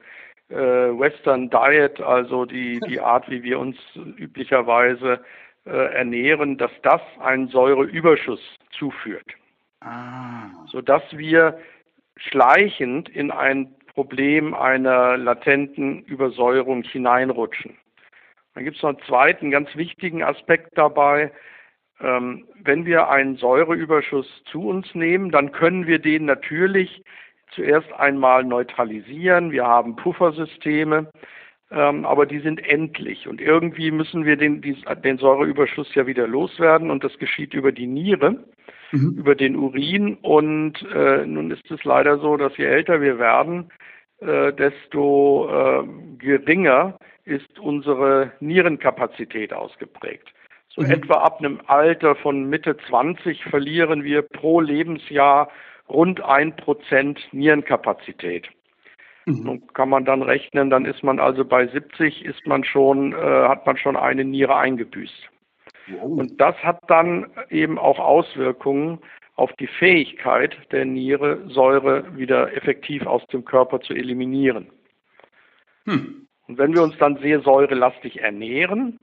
äh, 0.49 0.55
Western 0.55 1.49
Diet, 1.49 1.99
also 1.99 2.45
die, 2.45 2.79
die 2.87 2.99
Art, 2.99 3.27
wie 3.27 3.41
wir 3.41 3.57
uns 3.57 3.75
üblicherweise 4.17 5.19
äh, 5.65 5.95
ernähren, 5.95 6.59
dass 6.59 6.71
das 6.83 7.01
einen 7.19 7.47
Säureüberschuss 7.47 8.41
zuführt. 8.77 9.31
Ah. 9.81 10.51
Sodass 10.67 11.01
wir 11.09 11.57
schleichend 12.17 13.09
in 13.09 13.31
ein 13.31 13.73
Problem 13.95 14.53
einer 14.53 15.17
latenten 15.17 16.03
Übersäuerung 16.03 16.83
hineinrutschen. 16.83 17.79
Dann 18.53 18.63
gibt 18.63 18.77
es 18.77 18.83
noch 18.83 18.89
einen 18.89 19.07
zweiten 19.07 19.51
ganz 19.51 19.75
wichtigen 19.75 20.23
Aspekt 20.23 20.77
dabei. 20.77 21.31
Ähm, 21.99 22.45
wenn 22.61 22.85
wir 22.85 23.09
einen 23.09 23.37
Säureüberschuss 23.37 24.27
zu 24.51 24.67
uns 24.67 24.93
nehmen, 24.93 25.31
dann 25.31 25.51
können 25.51 25.87
wir 25.87 25.99
den 25.99 26.25
natürlich 26.25 27.03
zuerst 27.51 27.91
einmal 27.93 28.43
neutralisieren. 28.43 29.51
Wir 29.51 29.65
haben 29.65 29.95
Puffersysteme, 29.95 31.11
ähm, 31.71 32.05
aber 32.05 32.25
die 32.25 32.39
sind 32.39 32.65
endlich. 32.67 33.27
Und 33.27 33.41
irgendwie 33.41 33.91
müssen 33.91 34.25
wir 34.25 34.37
den, 34.37 34.61
die, 34.61 34.77
den 35.03 35.17
Säureüberschuss 35.17 35.93
ja 35.95 36.07
wieder 36.07 36.27
loswerden 36.27 36.91
und 36.91 37.03
das 37.03 37.17
geschieht 37.19 37.53
über 37.53 37.71
die 37.71 37.87
Niere, 37.87 38.43
mhm. 38.91 39.15
über 39.17 39.35
den 39.35 39.55
Urin. 39.55 40.15
Und 40.21 40.81
äh, 40.93 41.25
nun 41.25 41.51
ist 41.51 41.69
es 41.71 41.83
leider 41.83 42.17
so, 42.17 42.37
dass 42.37 42.57
je 42.57 42.65
älter 42.65 43.01
wir 43.01 43.19
werden, 43.19 43.71
äh, 44.19 44.51
desto 44.53 45.49
äh, 45.49 45.87
geringer 46.17 46.97
ist 47.25 47.59
unsere 47.59 48.33
Nierenkapazität 48.39 49.53
ausgeprägt. 49.53 50.33
So 50.69 50.81
mhm. 50.81 50.91
etwa 50.91 51.15
ab 51.15 51.39
einem 51.39 51.61
Alter 51.67 52.15
von 52.15 52.49
Mitte 52.49 52.77
20 52.89 53.43
verlieren 53.45 54.03
wir 54.03 54.23
pro 54.23 54.59
Lebensjahr 54.59 55.49
rund 55.87 56.21
ein 56.21 56.55
Prozent 56.55 57.19
Nierenkapazität. 57.31 58.49
Mhm. 59.25 59.49
Und 59.49 59.73
kann 59.73 59.89
man 59.89 60.05
dann 60.05 60.21
rechnen, 60.21 60.69
dann 60.69 60.85
ist 60.85 61.03
man 61.03 61.19
also 61.19 61.45
bei 61.45 61.67
70 61.67 62.25
ist 62.25 62.45
man 62.45 62.63
schon, 62.63 63.13
äh, 63.13 63.47
hat 63.47 63.65
man 63.65 63.77
schon 63.77 63.95
eine 63.95 64.25
Niere 64.25 64.55
eingebüßt. 64.57 65.29
Wow. 65.87 66.19
Und 66.19 66.41
das 66.41 66.55
hat 66.57 66.79
dann 66.87 67.31
eben 67.49 67.77
auch 67.77 67.99
Auswirkungen 67.99 68.99
auf 69.35 69.51
die 69.53 69.67
Fähigkeit 69.67 70.55
der 70.71 70.85
Niere, 70.85 71.47
Säure 71.49 72.15
wieder 72.15 72.55
effektiv 72.55 73.05
aus 73.05 73.25
dem 73.27 73.45
Körper 73.45 73.79
zu 73.81 73.93
eliminieren. 73.93 74.67
Hm. 75.85 76.27
Und 76.47 76.57
wenn 76.57 76.73
wir 76.73 76.83
uns 76.83 76.97
dann 76.97 77.17
sehr 77.17 77.41
säurelastig 77.41 78.21
ernähren, 78.21 78.99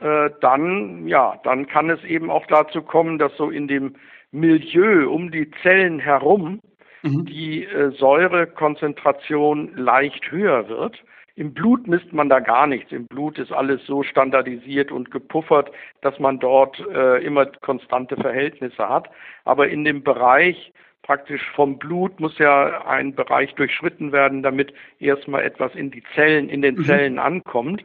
äh, 0.00 0.30
dann, 0.40 1.06
ja, 1.08 1.40
dann 1.42 1.66
kann 1.66 1.90
es 1.90 2.02
eben 2.04 2.30
auch 2.30 2.46
dazu 2.46 2.82
kommen, 2.82 3.18
dass 3.18 3.36
so 3.36 3.50
in 3.50 3.66
dem 3.66 3.96
Milieu 4.30 5.10
um 5.10 5.30
die 5.30 5.50
Zellen 5.62 5.98
herum 5.98 6.60
mhm. 7.02 7.24
die 7.26 7.64
äh, 7.64 7.90
Säurekonzentration 7.92 9.74
leicht 9.76 10.30
höher 10.30 10.68
wird. 10.68 11.02
Im 11.34 11.54
Blut 11.54 11.86
misst 11.86 12.12
man 12.12 12.28
da 12.28 12.40
gar 12.40 12.66
nichts. 12.66 12.90
Im 12.90 13.06
Blut 13.06 13.38
ist 13.38 13.52
alles 13.52 13.84
so 13.86 14.02
standardisiert 14.02 14.90
und 14.90 15.12
gepuffert, 15.12 15.70
dass 16.00 16.18
man 16.18 16.40
dort 16.40 16.78
äh, 16.92 17.24
immer 17.24 17.46
konstante 17.46 18.16
Verhältnisse 18.16 18.88
hat. 18.88 19.08
Aber 19.44 19.68
in 19.68 19.84
dem 19.84 20.02
Bereich 20.02 20.72
praktisch 21.02 21.42
vom 21.54 21.78
Blut 21.78 22.20
muss 22.20 22.38
ja 22.38 22.86
ein 22.86 23.14
Bereich 23.14 23.54
durchschritten 23.54 24.12
werden, 24.12 24.42
damit 24.42 24.72
erstmal 24.98 25.42
etwas 25.42 25.74
in 25.74 25.90
die 25.90 26.02
Zellen, 26.14 26.48
in 26.48 26.62
den 26.62 26.76
mhm. 26.76 26.84
Zellen 26.84 27.18
ankommt. 27.18 27.84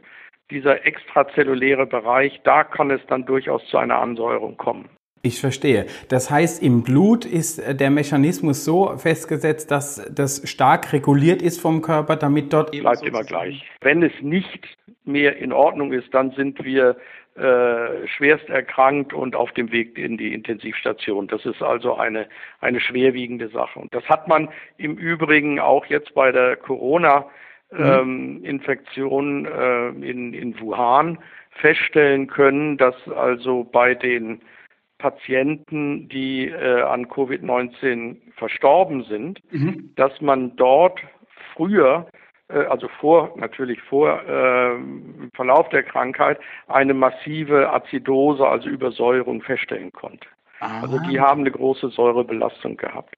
Dieser 0.50 0.84
extrazelluläre 0.86 1.86
Bereich, 1.86 2.40
da 2.44 2.64
kann 2.64 2.90
es 2.90 3.00
dann 3.08 3.24
durchaus 3.24 3.66
zu 3.68 3.78
einer 3.78 3.98
Ansäuerung 3.98 4.56
kommen. 4.56 4.88
Ich 5.24 5.40
verstehe. 5.40 5.86
Das 6.10 6.30
heißt, 6.30 6.62
im 6.62 6.82
Blut 6.82 7.24
ist 7.24 7.58
äh, 7.58 7.74
der 7.74 7.90
Mechanismus 7.90 8.62
so 8.62 8.98
festgesetzt, 8.98 9.70
dass 9.70 10.06
das 10.14 10.46
stark 10.48 10.92
reguliert 10.92 11.40
ist 11.40 11.62
vom 11.62 11.80
Körper, 11.80 12.16
damit 12.16 12.52
dort. 12.52 12.72
Bleibt 12.72 13.02
immer 13.02 13.24
gleich. 13.24 13.64
Wenn 13.80 14.02
es 14.02 14.12
nicht 14.20 14.76
mehr 15.04 15.38
in 15.38 15.52
Ordnung 15.54 15.94
ist, 15.94 16.12
dann 16.12 16.32
sind 16.32 16.62
wir 16.62 16.96
äh, 17.36 18.06
schwerst 18.06 18.48
erkrankt 18.48 19.12
und 19.12 19.34
auf 19.34 19.50
dem 19.52 19.72
Weg 19.72 19.98
in 19.98 20.16
die 20.16 20.32
Intensivstation. 20.32 21.26
Das 21.26 21.44
ist 21.44 21.60
also 21.62 21.96
eine, 21.96 22.28
eine 22.60 22.78
schwerwiegende 22.80 23.48
Sache. 23.48 23.80
Und 23.80 23.92
das 23.92 24.08
hat 24.08 24.28
man 24.28 24.48
im 24.76 24.96
Übrigen 24.96 25.58
auch 25.58 25.84
jetzt 25.86 26.14
bei 26.14 26.30
der 26.30 26.54
Corona-Infektion 26.56 29.42
mhm. 29.42 29.48
ähm, 29.48 30.02
äh, 30.02 30.10
in, 30.10 30.32
in 30.32 30.60
Wuhan 30.60 31.18
feststellen 31.50 32.28
können, 32.28 32.76
dass 32.76 32.94
also 33.08 33.64
bei 33.64 33.94
den 33.94 34.40
Patienten, 34.98 36.08
die 36.08 36.48
äh, 36.48 36.82
an 36.82 37.06
Covid-19 37.06 38.16
verstorben 38.36 39.04
sind, 39.04 39.40
mhm. 39.52 39.92
dass 39.96 40.20
man 40.20 40.56
dort 40.56 41.00
früher, 41.52 42.06
also 42.58 42.88
vor, 43.00 43.32
natürlich 43.36 43.80
vor 43.82 44.22
äh, 44.22 44.76
Verlauf 45.34 45.68
der 45.70 45.82
Krankheit, 45.82 46.38
eine 46.68 46.94
massive 46.94 47.72
Azidose, 47.72 48.46
also 48.46 48.68
Übersäuerung 48.68 49.42
feststellen 49.42 49.92
konnte. 49.92 50.26
Aha. 50.60 50.82
Also 50.82 50.98
die 51.08 51.20
haben 51.20 51.40
eine 51.40 51.50
große 51.50 51.88
Säurebelastung 51.88 52.76
gehabt. 52.76 53.14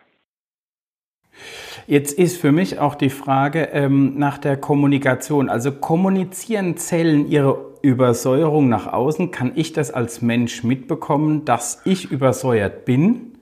Jetzt 1.86 2.18
ist 2.18 2.40
für 2.40 2.50
mich 2.50 2.78
auch 2.78 2.94
die 2.94 3.10
Frage 3.10 3.68
ähm, 3.72 4.18
nach 4.18 4.38
der 4.38 4.56
Kommunikation. 4.56 5.48
Also 5.50 5.70
kommunizieren 5.70 6.76
Zellen 6.76 7.28
ihre 7.28 7.76
Übersäuerung 7.82 8.68
nach 8.68 8.92
außen? 8.92 9.30
Kann 9.30 9.52
ich 9.54 9.72
das 9.72 9.92
als 9.92 10.22
Mensch 10.22 10.64
mitbekommen, 10.64 11.44
dass 11.44 11.82
ich 11.84 12.10
übersäuert 12.10 12.84
bin? 12.84 13.38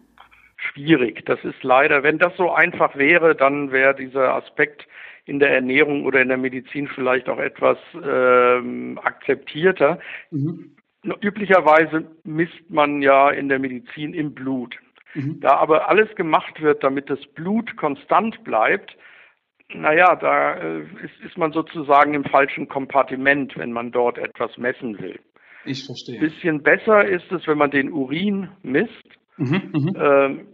Schwierig. 0.57 1.25
Das 1.25 1.43
ist 1.45 1.63
leider, 1.63 2.03
wenn 2.03 2.19
das 2.19 2.37
so 2.37 2.51
einfach 2.53 2.97
wäre, 2.97 3.35
dann 3.35 3.73
wäre 3.73 3.95
dieser 3.95 4.35
Aspekt 4.35 4.87
in 5.26 5.38
der 5.38 5.50
Ernährung 5.50 6.04
oder 6.04 6.21
in 6.21 6.28
der 6.28 6.37
Medizin 6.37 6.88
vielleicht 6.88 7.28
auch 7.28 7.38
etwas 7.38 7.78
ähm, 8.02 8.99
akzeptierter. 9.02 9.99
Mhm. 10.31 10.76
Üblicherweise 11.21 12.07
misst 12.25 12.71
man 12.71 13.02
ja 13.02 13.31
in 13.31 13.49
der 13.49 13.59
Medizin 13.59 14.14
im 14.14 14.35
Blut. 14.35 14.76
Mhm. 15.14 15.40
Da 15.40 15.57
aber 15.57 15.88
alles 15.88 16.14
gemacht 16.16 16.61
wird, 16.61 16.83
damit 16.83 17.11
das 17.11 17.25
Blut 17.35 17.76
konstant 17.76 18.43
bleibt, 18.45 18.97
naja, 19.73 20.14
da 20.16 20.54
äh, 20.54 20.81
ist, 20.81 21.21
ist 21.25 21.38
man 21.38 21.52
sozusagen 21.52 22.14
im 22.14 22.25
falschen 22.25 22.69
Kompartiment, 22.69 23.57
wenn 23.57 23.73
man 23.73 23.93
dort 23.93 24.19
etwas 24.19 24.57
messen 24.59 24.99
will. 24.99 25.19
Ich 25.64 25.85
verstehe. 25.87 26.21
Bisschen 26.21 26.62
besser 26.62 27.04
ist 27.04 27.31
es, 27.33 27.47
wenn 27.47 27.59
man 27.59 27.71
den 27.71 27.90
Urin 27.90 28.49
misst. 28.62 29.09
Mhm, 29.37 29.71
mhm. 29.73 29.97
ähm, 29.99 30.47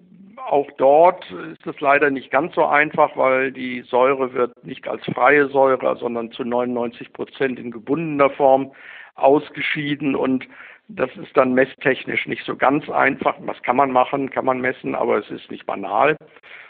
auch 0.50 0.68
dort 0.78 1.24
ist 1.30 1.66
es 1.66 1.80
leider 1.80 2.10
nicht 2.10 2.30
ganz 2.30 2.54
so 2.54 2.66
einfach, 2.66 3.16
weil 3.16 3.52
die 3.52 3.82
Säure 3.82 4.34
wird 4.34 4.64
nicht 4.64 4.88
als 4.88 5.04
freie 5.06 5.48
Säure, 5.48 5.96
sondern 5.96 6.32
zu 6.32 6.44
99 6.44 7.12
Prozent 7.12 7.58
in 7.58 7.70
gebundener 7.70 8.30
Form 8.30 8.72
ausgeschieden 9.14 10.16
und 10.16 10.46
das 10.88 11.10
ist 11.16 11.36
dann 11.36 11.54
messtechnisch 11.54 12.26
nicht 12.26 12.44
so 12.44 12.56
ganz 12.56 12.90
einfach. 12.90 13.36
Was 13.40 13.62
kann 13.62 13.76
man 13.76 13.92
machen, 13.92 14.30
kann 14.30 14.44
man 14.44 14.60
messen, 14.60 14.96
aber 14.96 15.18
es 15.18 15.30
ist 15.30 15.48
nicht 15.50 15.64
banal. 15.66 16.16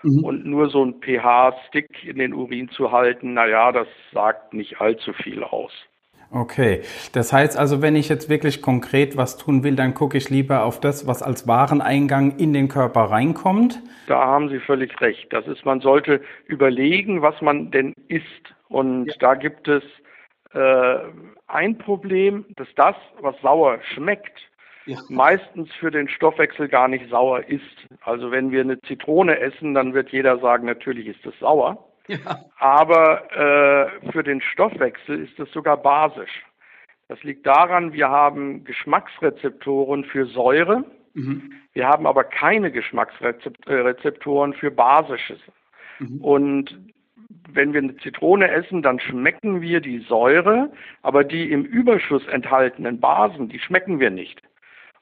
Mhm. 0.02 0.24
Und 0.24 0.44
nur 0.44 0.68
so 0.68 0.84
ein 0.84 1.00
pH-Stick 1.00 2.04
in 2.04 2.18
den 2.18 2.34
Urin 2.34 2.68
zu 2.68 2.92
halten, 2.92 3.32
naja, 3.32 3.72
das 3.72 3.88
sagt 4.12 4.52
nicht 4.52 4.80
allzu 4.80 5.14
viel 5.14 5.42
aus. 5.42 5.72
Okay, 6.32 6.82
das 7.12 7.32
heißt 7.32 7.58
also, 7.58 7.82
wenn 7.82 7.96
ich 7.96 8.08
jetzt 8.08 8.28
wirklich 8.28 8.62
konkret 8.62 9.16
was 9.16 9.36
tun 9.36 9.64
will, 9.64 9.74
dann 9.74 9.94
gucke 9.94 10.16
ich 10.16 10.30
lieber 10.30 10.64
auf 10.64 10.78
das, 10.78 11.06
was 11.06 11.22
als 11.22 11.48
Wareneingang 11.48 12.36
in 12.36 12.52
den 12.52 12.68
Körper 12.68 13.02
reinkommt. 13.02 13.82
Da 14.06 14.24
haben 14.24 14.48
Sie 14.48 14.60
völlig 14.60 15.00
recht. 15.00 15.32
Das 15.32 15.46
ist, 15.48 15.64
man 15.64 15.80
sollte 15.80 16.20
überlegen, 16.46 17.22
was 17.22 17.40
man 17.40 17.72
denn 17.72 17.94
isst. 18.06 18.54
Und 18.68 19.06
ja. 19.06 19.14
da 19.18 19.34
gibt 19.34 19.66
es 19.66 19.82
äh, 20.52 20.98
ein 21.48 21.78
Problem, 21.78 22.44
dass 22.56 22.68
das, 22.76 22.94
was 23.20 23.34
sauer 23.40 23.80
schmeckt, 23.94 24.38
ja. 24.86 24.98
meistens 25.08 25.72
für 25.74 25.90
den 25.90 26.08
Stoffwechsel 26.08 26.68
gar 26.68 26.86
nicht 26.86 27.10
sauer 27.10 27.44
ist. 27.48 27.88
Also 28.02 28.30
wenn 28.30 28.52
wir 28.52 28.60
eine 28.60 28.80
Zitrone 28.82 29.38
essen, 29.38 29.74
dann 29.74 29.94
wird 29.94 30.10
jeder 30.10 30.38
sagen, 30.38 30.66
natürlich 30.66 31.08
ist 31.08 31.26
es 31.26 31.38
sauer. 31.40 31.89
Ja. 32.06 32.44
Aber 32.58 33.30
äh, 33.32 34.10
für 34.10 34.22
den 34.22 34.40
Stoffwechsel 34.40 35.22
ist 35.24 35.38
es 35.38 35.50
sogar 35.52 35.76
basisch. 35.76 36.44
Das 37.08 37.22
liegt 37.22 37.46
daran, 37.46 37.92
wir 37.92 38.08
haben 38.08 38.64
Geschmacksrezeptoren 38.64 40.04
für 40.04 40.26
Säure. 40.26 40.84
Mhm. 41.14 41.52
Wir 41.72 41.88
haben 41.88 42.06
aber 42.06 42.24
keine 42.24 42.70
Geschmacksrezeptoren 42.70 44.54
für 44.54 44.70
Basisches. 44.70 45.40
Mhm. 45.98 46.20
Und 46.20 46.78
wenn 47.48 47.72
wir 47.72 47.82
eine 47.82 47.96
Zitrone 47.96 48.50
essen, 48.50 48.82
dann 48.82 49.00
schmecken 49.00 49.60
wir 49.60 49.80
die 49.80 49.98
Säure, 50.00 50.72
aber 51.02 51.24
die 51.24 51.50
im 51.50 51.64
Überschuss 51.64 52.26
enthaltenen 52.28 53.00
Basen, 53.00 53.48
die 53.48 53.58
schmecken 53.58 53.98
wir 54.00 54.10
nicht. 54.10 54.42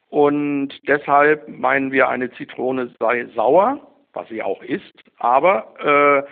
Und 0.09 0.71
deshalb 0.89 1.49
meinen 1.49 1.93
wir, 1.93 2.09
eine 2.09 2.31
Zitrone 2.33 2.95
sei 2.99 3.27
sauer, 3.35 3.81
was 4.15 4.29
sie 4.29 4.43
auch 4.43 4.63
ist, 4.63 4.95
aber 5.19 6.25
äh, 6.27 6.31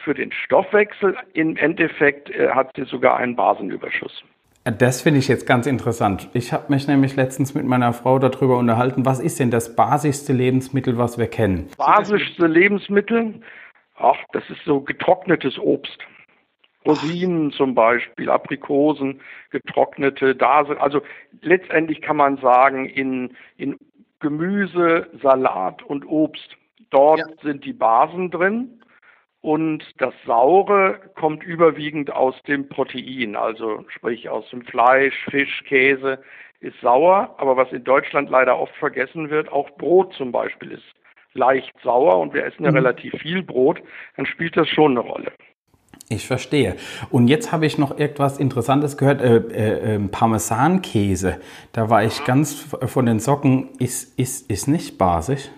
für 0.00 0.14
den 0.14 0.32
Stoffwechsel 0.32 1.16
im 1.34 1.56
Endeffekt 1.56 2.30
äh, 2.30 2.50
hat 2.50 2.70
sie 2.76 2.84
sogar 2.84 3.16
einen 3.16 3.36
Basenüberschuss. 3.36 4.24
Das 4.64 5.00
finde 5.00 5.20
ich 5.20 5.28
jetzt 5.28 5.46
ganz 5.46 5.66
interessant. 5.68 6.28
Ich 6.32 6.52
habe 6.52 6.72
mich 6.72 6.88
nämlich 6.88 7.14
letztens 7.14 7.54
mit 7.54 7.64
meiner 7.64 7.92
Frau 7.92 8.18
darüber 8.18 8.58
unterhalten, 8.58 9.06
was 9.06 9.20
ist 9.20 9.38
denn 9.38 9.52
das 9.52 9.76
basischste 9.76 10.32
Lebensmittel, 10.32 10.98
was 10.98 11.18
wir 11.18 11.28
kennen? 11.28 11.68
Basischste 11.78 12.48
Lebensmittel? 12.48 13.40
Ach, 13.96 14.16
das 14.32 14.42
ist 14.50 14.64
so 14.64 14.80
getrocknetes 14.80 15.56
Obst. 15.58 15.98
Rosinen 16.84 17.52
zum 17.52 17.74
Beispiel, 17.74 18.30
Aprikosen, 18.30 19.20
getrocknete, 19.50 20.34
da 20.34 20.64
sind, 20.64 20.80
also 20.80 21.00
letztendlich 21.42 22.00
kann 22.00 22.16
man 22.16 22.36
sagen, 22.38 22.86
in, 22.86 23.36
in 23.56 23.76
Gemüse, 24.20 25.08
Salat 25.22 25.82
und 25.82 26.06
Obst, 26.06 26.56
dort 26.90 27.20
ja. 27.20 27.26
sind 27.42 27.64
die 27.64 27.72
Basen 27.72 28.30
drin. 28.30 28.80
Und 29.46 29.84
das 29.98 30.12
Saure 30.26 30.98
kommt 31.14 31.44
überwiegend 31.44 32.12
aus 32.12 32.34
dem 32.48 32.68
Protein, 32.68 33.36
also 33.36 33.84
sprich 33.90 34.28
aus 34.28 34.50
dem 34.50 34.62
Fleisch, 34.62 35.14
Fisch, 35.30 35.62
Käse 35.68 36.18
ist 36.58 36.74
sauer. 36.80 37.32
Aber 37.38 37.56
was 37.56 37.70
in 37.70 37.84
Deutschland 37.84 38.28
leider 38.28 38.58
oft 38.58 38.74
vergessen 38.74 39.30
wird, 39.30 39.52
auch 39.52 39.70
Brot 39.78 40.12
zum 40.14 40.32
Beispiel 40.32 40.72
ist 40.72 40.82
leicht 41.34 41.72
sauer 41.84 42.18
und 42.18 42.34
wir 42.34 42.44
essen 42.44 42.64
ja 42.64 42.72
mhm. 42.72 42.78
relativ 42.78 43.14
viel 43.20 43.44
Brot, 43.44 43.80
dann 44.16 44.26
spielt 44.26 44.56
das 44.56 44.68
schon 44.68 44.98
eine 44.98 45.08
Rolle. 45.08 45.30
Ich 46.08 46.26
verstehe. 46.26 46.74
Und 47.10 47.28
jetzt 47.28 47.52
habe 47.52 47.66
ich 47.66 47.78
noch 47.78 48.00
etwas 48.00 48.40
Interessantes 48.40 48.96
gehört, 48.96 49.22
äh, 49.22 49.36
äh, 49.36 49.94
ähm, 49.94 50.10
Parmesankäse. 50.10 51.40
Da 51.70 51.88
war 51.88 52.02
ich 52.02 52.24
ganz 52.24 52.66
von 52.86 53.06
den 53.06 53.20
Socken. 53.20 53.68
Ist, 53.78 54.18
ist, 54.18 54.50
ist 54.50 54.66
nicht 54.66 54.98
basisch? 54.98 55.50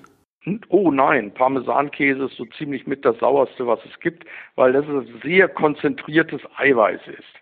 Oh 0.68 0.90
nein, 0.90 1.32
Parmesankäse 1.32 2.24
ist 2.24 2.36
so 2.36 2.44
ziemlich 2.46 2.86
mit 2.86 3.04
das 3.04 3.18
sauerste, 3.18 3.66
was 3.66 3.80
es 3.84 3.98
gibt, 4.00 4.24
weil 4.56 4.72
das 4.72 4.84
ein 4.86 5.20
sehr 5.22 5.48
konzentriertes 5.48 6.40
Eiweiß 6.56 7.00
ist. 7.06 7.34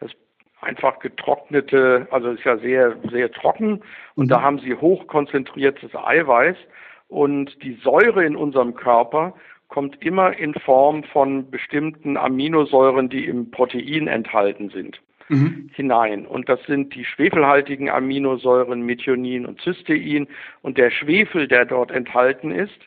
Das 0.00 0.10
einfach 0.60 0.98
getrocknete, 0.98 2.06
also 2.10 2.30
ist 2.30 2.44
ja 2.44 2.56
sehr, 2.58 2.96
sehr 3.10 3.30
trocken 3.32 3.82
und 4.14 4.26
mhm. 4.26 4.28
da 4.28 4.42
haben 4.42 4.58
sie 4.58 4.74
hochkonzentriertes 4.74 5.94
Eiweiß 5.94 6.56
und 7.08 7.62
die 7.62 7.74
Säure 7.82 8.24
in 8.24 8.36
unserem 8.36 8.74
Körper 8.74 9.34
kommt 9.68 10.02
immer 10.02 10.36
in 10.36 10.54
Form 10.54 11.02
von 11.04 11.50
bestimmten 11.50 12.16
Aminosäuren, 12.16 13.08
die 13.08 13.24
im 13.24 13.50
Protein 13.50 14.06
enthalten 14.06 14.68
sind 14.68 15.00
mhm. 15.32 15.70
hinein. 15.74 16.26
Und 16.26 16.48
das 16.48 16.62
sind 16.66 16.94
die 16.94 17.04
schwefelhaltigen 17.04 17.88
Aminosäuren 17.88 18.82
Methionin 18.82 19.46
und 19.46 19.60
Cystein. 19.60 20.28
Und 20.62 20.78
der 20.78 20.90
Schwefel, 20.90 21.48
der 21.48 21.64
dort 21.64 21.90
enthalten 21.90 22.50
ist, 22.50 22.78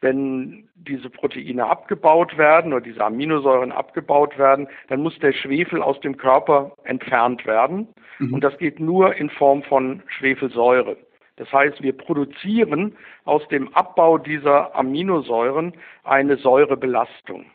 wenn 0.00 0.68
diese 0.74 1.08
Proteine 1.10 1.66
abgebaut 1.66 2.36
werden 2.36 2.72
oder 2.72 2.84
diese 2.84 3.04
Aminosäuren 3.04 3.72
abgebaut 3.72 4.38
werden, 4.38 4.68
dann 4.88 5.00
muss 5.00 5.18
der 5.18 5.32
Schwefel 5.32 5.82
aus 5.82 5.98
dem 6.00 6.16
Körper 6.16 6.72
entfernt 6.84 7.46
werden. 7.46 7.88
Mhm. 8.18 8.34
Und 8.34 8.44
das 8.44 8.56
geht 8.58 8.78
nur 8.78 9.14
in 9.14 9.30
Form 9.30 9.62
von 9.62 10.02
Schwefelsäure. 10.06 10.96
Das 11.36 11.52
heißt, 11.52 11.82
wir 11.82 11.92
produzieren 11.96 12.96
aus 13.24 13.46
dem 13.48 13.72
Abbau 13.74 14.16
dieser 14.18 14.74
Aminosäuren 14.74 15.72
eine 16.04 16.36
Säurebelastung. 16.36 17.46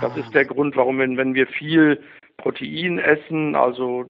Das 0.00 0.16
ist 0.16 0.32
der 0.34 0.44
Grund, 0.44 0.76
warum, 0.76 0.98
wenn, 0.98 1.16
wenn 1.16 1.34
wir 1.34 1.46
viel 1.46 2.00
Protein 2.36 2.98
essen, 2.98 3.54
also 3.54 4.06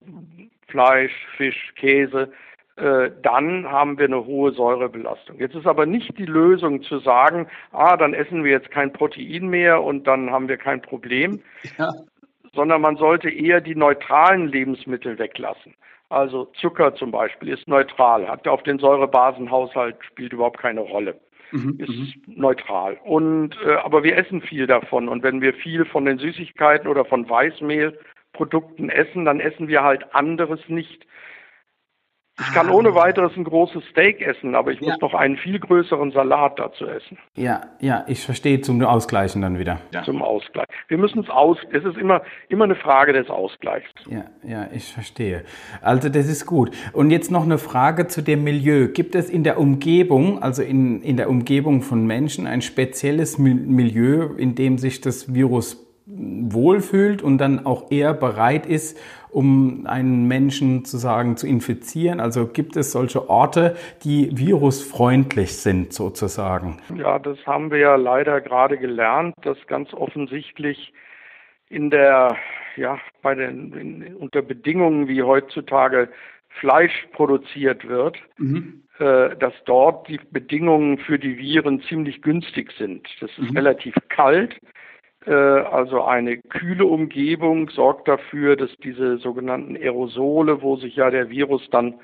Fleisch, 0.68 1.12
Fisch, 1.36 1.72
Käse, 1.76 2.32
äh, 2.76 3.10
dann 3.22 3.70
haben 3.70 3.98
wir 3.98 4.04
eine 4.04 4.26
hohe 4.26 4.52
Säurebelastung. 4.52 5.38
Jetzt 5.38 5.54
ist 5.54 5.66
aber 5.66 5.86
nicht 5.86 6.18
die 6.18 6.26
Lösung 6.26 6.82
zu 6.82 6.98
sagen, 6.98 7.46
ah, 7.72 7.96
dann 7.96 8.12
essen 8.12 8.44
wir 8.44 8.50
jetzt 8.50 8.70
kein 8.70 8.92
Protein 8.92 9.48
mehr 9.48 9.82
und 9.82 10.06
dann 10.06 10.30
haben 10.30 10.48
wir 10.48 10.58
kein 10.58 10.82
Problem, 10.82 11.40
ja. 11.78 11.90
sondern 12.52 12.82
man 12.82 12.96
sollte 12.96 13.30
eher 13.30 13.62
die 13.62 13.74
neutralen 13.74 14.48
Lebensmittel 14.48 15.18
weglassen. 15.18 15.74
Also 16.10 16.46
Zucker 16.60 16.94
zum 16.94 17.10
Beispiel 17.10 17.48
ist 17.48 17.66
neutral, 17.66 18.28
hat 18.28 18.46
auf 18.46 18.62
den 18.62 18.78
Säurebasenhaushalt 18.78 19.96
spielt 20.04 20.34
überhaupt 20.34 20.58
keine 20.58 20.80
Rolle. 20.80 21.18
Mhm, 21.52 21.78
ist 21.78 21.88
mhm. 21.88 22.34
neutral. 22.36 22.98
Und 23.04 23.56
äh, 23.64 23.76
aber 23.76 24.02
wir 24.02 24.16
essen 24.18 24.42
viel 24.42 24.66
davon 24.66 25.08
und 25.08 25.22
wenn 25.22 25.40
wir 25.40 25.54
viel 25.54 25.84
von 25.84 26.04
den 26.04 26.18
Süßigkeiten 26.18 26.88
oder 26.88 27.04
von 27.04 27.28
Weißmehl 27.28 27.98
Produkten 28.36 28.90
essen, 28.90 29.24
dann 29.24 29.40
essen 29.40 29.68
wir 29.68 29.82
halt 29.82 30.14
anderes 30.14 30.60
nicht. 30.68 31.06
Ich 32.38 32.52
kann 32.52 32.68
ohne 32.68 32.94
weiteres 32.94 33.34
ein 33.34 33.44
großes 33.44 33.82
Steak 33.90 34.20
essen, 34.20 34.54
aber 34.54 34.70
ich 34.70 34.80
ja. 34.80 34.90
muss 34.90 35.00
noch 35.00 35.14
einen 35.14 35.38
viel 35.38 35.58
größeren 35.58 36.12
Salat 36.12 36.58
dazu 36.58 36.86
essen. 36.86 37.16
Ja, 37.34 37.62
ja, 37.80 38.04
ich 38.08 38.20
verstehe 38.20 38.60
zum 38.60 38.82
Ausgleichen 38.82 39.40
dann 39.40 39.58
wieder. 39.58 39.80
Ja. 39.90 40.02
Zum 40.02 40.20
Ausgleich. 40.20 40.66
Wir 40.88 40.98
müssen 40.98 41.20
es 41.20 41.30
aus, 41.30 41.56
es 41.72 41.82
ist 41.82 41.96
immer, 41.96 42.20
immer 42.50 42.64
eine 42.64 42.74
Frage 42.74 43.14
des 43.14 43.30
Ausgleichs. 43.30 43.88
Ja, 44.10 44.26
ja, 44.42 44.68
ich 44.70 44.92
verstehe. 44.92 45.44
Also 45.80 46.10
das 46.10 46.28
ist 46.28 46.44
gut. 46.44 46.72
Und 46.92 47.10
jetzt 47.10 47.30
noch 47.30 47.44
eine 47.44 47.56
Frage 47.56 48.06
zu 48.06 48.20
dem 48.20 48.44
Milieu. 48.44 48.88
Gibt 48.88 49.14
es 49.14 49.30
in 49.30 49.42
der 49.42 49.58
Umgebung, 49.58 50.42
also 50.42 50.62
in, 50.62 51.00
in 51.00 51.16
der 51.16 51.30
Umgebung 51.30 51.80
von 51.80 52.06
Menschen, 52.06 52.46
ein 52.46 52.60
spezielles 52.60 53.38
Milieu, 53.38 54.34
in 54.36 54.54
dem 54.54 54.76
sich 54.76 55.00
das 55.00 55.32
Virus 55.32 55.85
wohlfühlt 56.06 57.20
und 57.22 57.38
dann 57.38 57.66
auch 57.66 57.90
eher 57.90 58.14
bereit 58.14 58.64
ist, 58.64 58.98
um 59.28 59.86
einen 59.86 60.28
Menschen 60.28 60.84
zu 60.84 60.98
sagen, 60.98 61.36
zu 61.36 61.46
infizieren? 61.46 62.20
Also 62.20 62.46
gibt 62.46 62.76
es 62.76 62.92
solche 62.92 63.28
Orte, 63.28 63.76
die 64.04 64.30
virusfreundlich 64.32 65.56
sind 65.56 65.92
sozusagen? 65.92 66.78
Ja, 66.94 67.18
das 67.18 67.44
haben 67.44 67.70
wir 67.70 67.78
ja 67.78 67.96
leider 67.96 68.40
gerade 68.40 68.78
gelernt, 68.78 69.34
dass 69.42 69.58
ganz 69.66 69.92
offensichtlich 69.92 70.92
in 71.68 71.90
der, 71.90 72.36
ja, 72.76 72.98
bei 73.22 73.34
den, 73.34 73.72
in, 73.72 74.14
unter 74.14 74.42
Bedingungen, 74.42 75.08
wie 75.08 75.22
heutzutage 75.22 76.08
Fleisch 76.60 77.08
produziert 77.12 77.86
wird, 77.86 78.16
mhm. 78.38 78.84
äh, 78.98 79.36
dass 79.36 79.52
dort 79.66 80.08
die 80.08 80.20
Bedingungen 80.30 80.98
für 80.98 81.18
die 81.18 81.36
Viren 81.36 81.82
ziemlich 81.82 82.22
günstig 82.22 82.72
sind. 82.78 83.08
Das 83.20 83.30
ist 83.32 83.50
mhm. 83.50 83.56
relativ 83.56 83.94
kalt 84.08 84.56
also 85.32 86.04
eine 86.04 86.38
kühle 86.38 86.86
Umgebung 86.86 87.68
sorgt 87.70 88.08
dafür, 88.08 88.56
dass 88.56 88.70
diese 88.84 89.18
sogenannten 89.18 89.76
Aerosole, 89.76 90.62
wo 90.62 90.76
sich 90.76 90.96
ja 90.96 91.10
der 91.10 91.30
Virus 91.30 91.68
dann 91.70 91.94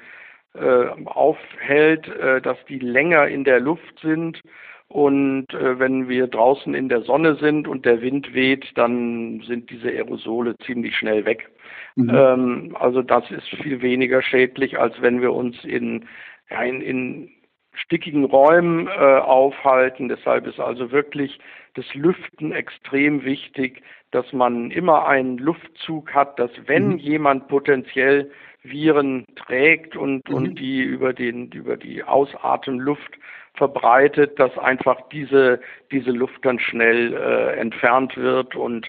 äh, 0.54 0.88
aufhält, 1.06 2.08
äh, 2.08 2.40
dass 2.42 2.58
die 2.68 2.78
länger 2.78 3.26
in 3.28 3.44
der 3.44 3.60
Luft 3.60 3.98
sind. 4.00 4.40
Und 4.88 5.46
äh, 5.54 5.78
wenn 5.78 6.10
wir 6.10 6.26
draußen 6.26 6.74
in 6.74 6.90
der 6.90 7.00
Sonne 7.02 7.36
sind 7.36 7.66
und 7.66 7.86
der 7.86 8.02
Wind 8.02 8.34
weht, 8.34 8.76
dann 8.76 9.40
sind 9.46 9.70
diese 9.70 9.88
Aerosole 9.88 10.54
ziemlich 10.66 10.94
schnell 10.96 11.24
weg. 11.24 11.48
Mhm. 11.96 12.10
Ähm, 12.12 12.76
also 12.78 13.00
das 13.00 13.30
ist 13.30 13.48
viel 13.62 13.80
weniger 13.80 14.20
schädlich, 14.20 14.78
als 14.78 15.00
wenn 15.00 15.22
wir 15.22 15.32
uns 15.32 15.64
in, 15.64 16.04
ja, 16.50 16.62
in, 16.62 16.82
in 16.82 17.30
stickigen 17.72 18.24
Räumen 18.24 18.86
äh, 18.86 18.90
aufhalten. 18.90 20.08
Deshalb 20.08 20.46
ist 20.46 20.60
also 20.60 20.92
wirklich 20.92 21.38
das 21.74 21.86
Lüften 21.94 22.52
extrem 22.52 23.24
wichtig, 23.24 23.82
dass 24.10 24.32
man 24.32 24.70
immer 24.70 25.06
einen 25.06 25.38
Luftzug 25.38 26.14
hat, 26.14 26.38
dass 26.38 26.50
wenn 26.66 26.90
mhm. 26.90 26.98
jemand 26.98 27.48
potenziell 27.48 28.30
Viren 28.62 29.26
trägt 29.34 29.96
und, 29.96 30.28
mhm. 30.28 30.34
und 30.34 30.54
die 30.58 30.82
über 30.82 31.12
den, 31.12 31.50
über 31.50 31.76
die 31.76 32.04
Ausatemluft 32.04 33.18
verbreitet, 33.54 34.38
dass 34.38 34.56
einfach 34.58 35.00
diese, 35.10 35.60
diese 35.90 36.10
Luft 36.10 36.44
dann 36.44 36.58
schnell 36.58 37.14
äh, 37.14 37.58
entfernt 37.58 38.16
wird 38.16 38.54
und 38.56 38.88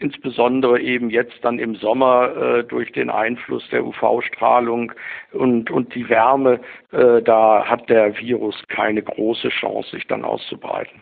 insbesondere 0.00 0.80
eben 0.80 1.10
jetzt 1.10 1.36
dann 1.42 1.58
im 1.58 1.76
Sommer 1.76 2.34
äh, 2.36 2.64
durch 2.64 2.90
den 2.92 3.10
Einfluss 3.10 3.68
der 3.70 3.84
UV-Strahlung 3.84 4.92
und, 5.32 5.70
und 5.70 5.94
die 5.94 6.08
Wärme, 6.08 6.60
äh, 6.90 7.22
da 7.22 7.64
hat 7.66 7.88
der 7.88 8.18
Virus 8.18 8.56
keine 8.68 9.02
große 9.02 9.50
Chance, 9.50 9.90
sich 9.90 10.06
dann 10.06 10.24
auszubreiten. 10.24 11.00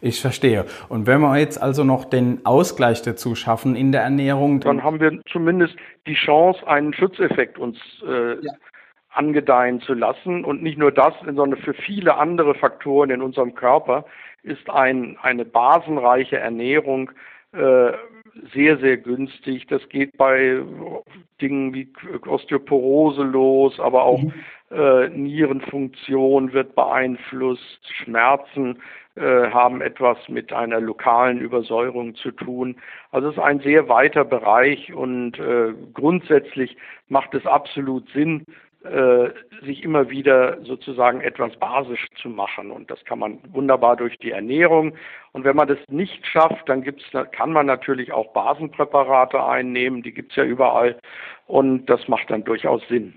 Ich 0.00 0.20
verstehe. 0.20 0.66
Und 0.88 1.06
wenn 1.06 1.20
wir 1.20 1.38
jetzt 1.38 1.60
also 1.60 1.84
noch 1.84 2.04
den 2.04 2.44
Ausgleich 2.44 3.02
dazu 3.02 3.34
schaffen 3.34 3.76
in 3.76 3.92
der 3.92 4.02
Ernährung, 4.02 4.60
dann, 4.60 4.76
dann 4.76 4.84
haben 4.84 5.00
wir 5.00 5.20
zumindest 5.30 5.76
die 6.06 6.14
Chance, 6.14 6.66
einen 6.66 6.92
Schutzeffekt 6.92 7.58
uns 7.58 7.78
äh, 8.06 8.34
ja. 8.34 8.52
angedeihen 9.10 9.80
zu 9.80 9.94
lassen. 9.94 10.44
Und 10.44 10.62
nicht 10.62 10.78
nur 10.78 10.92
das, 10.92 11.14
sondern 11.24 11.60
für 11.60 11.74
viele 11.74 12.16
andere 12.16 12.54
Faktoren 12.54 13.10
in 13.10 13.22
unserem 13.22 13.54
Körper 13.54 14.04
ist 14.42 14.68
ein, 14.70 15.16
eine 15.22 15.44
basenreiche 15.44 16.38
Ernährung 16.38 17.10
äh, 17.52 17.92
sehr, 18.52 18.78
sehr 18.78 18.96
günstig. 18.96 19.66
Das 19.66 19.86
geht 19.88 20.16
bei 20.16 20.60
Dingen 21.40 21.74
wie 21.74 21.92
Osteoporose 22.26 23.22
los, 23.22 23.78
aber 23.80 24.04
auch 24.04 24.22
mhm. 24.22 24.32
äh, 24.70 25.08
Nierenfunktion 25.08 26.52
wird 26.52 26.74
beeinflusst, 26.74 27.80
Schmerzen 28.02 28.78
äh, 29.18 29.50
haben 29.50 29.80
etwas 29.80 30.16
mit 30.28 30.52
einer 30.52 30.80
lokalen 30.80 31.40
Übersäuerung 31.40 32.14
zu 32.14 32.30
tun. 32.30 32.76
Also 33.10 33.28
es 33.28 33.36
ist 33.36 33.42
ein 33.42 33.60
sehr 33.60 33.88
weiter 33.88 34.24
Bereich 34.24 34.92
und 34.92 35.38
äh, 35.38 35.74
grundsätzlich 35.92 36.76
macht 37.08 37.34
es 37.34 37.44
absolut 37.46 38.08
Sinn, 38.10 38.44
äh, 38.84 39.30
sich 39.64 39.82
immer 39.82 40.08
wieder 40.08 40.62
sozusagen 40.62 41.20
etwas 41.20 41.56
basisch 41.56 42.06
zu 42.22 42.28
machen. 42.28 42.70
Und 42.70 42.90
das 42.90 43.04
kann 43.04 43.18
man 43.18 43.38
wunderbar 43.48 43.96
durch 43.96 44.16
die 44.18 44.30
Ernährung. 44.30 44.94
Und 45.32 45.44
wenn 45.44 45.56
man 45.56 45.66
das 45.66 45.78
nicht 45.88 46.24
schafft, 46.26 46.68
dann 46.68 46.82
gibt's, 46.82 47.04
kann 47.32 47.52
man 47.52 47.66
natürlich 47.66 48.12
auch 48.12 48.32
Basenpräparate 48.32 49.42
einnehmen, 49.42 50.02
die 50.02 50.12
gibt 50.12 50.30
es 50.30 50.36
ja 50.36 50.44
überall. 50.44 50.96
Und 51.46 51.86
das 51.86 52.06
macht 52.06 52.30
dann 52.30 52.44
durchaus 52.44 52.80
Sinn. 52.88 53.16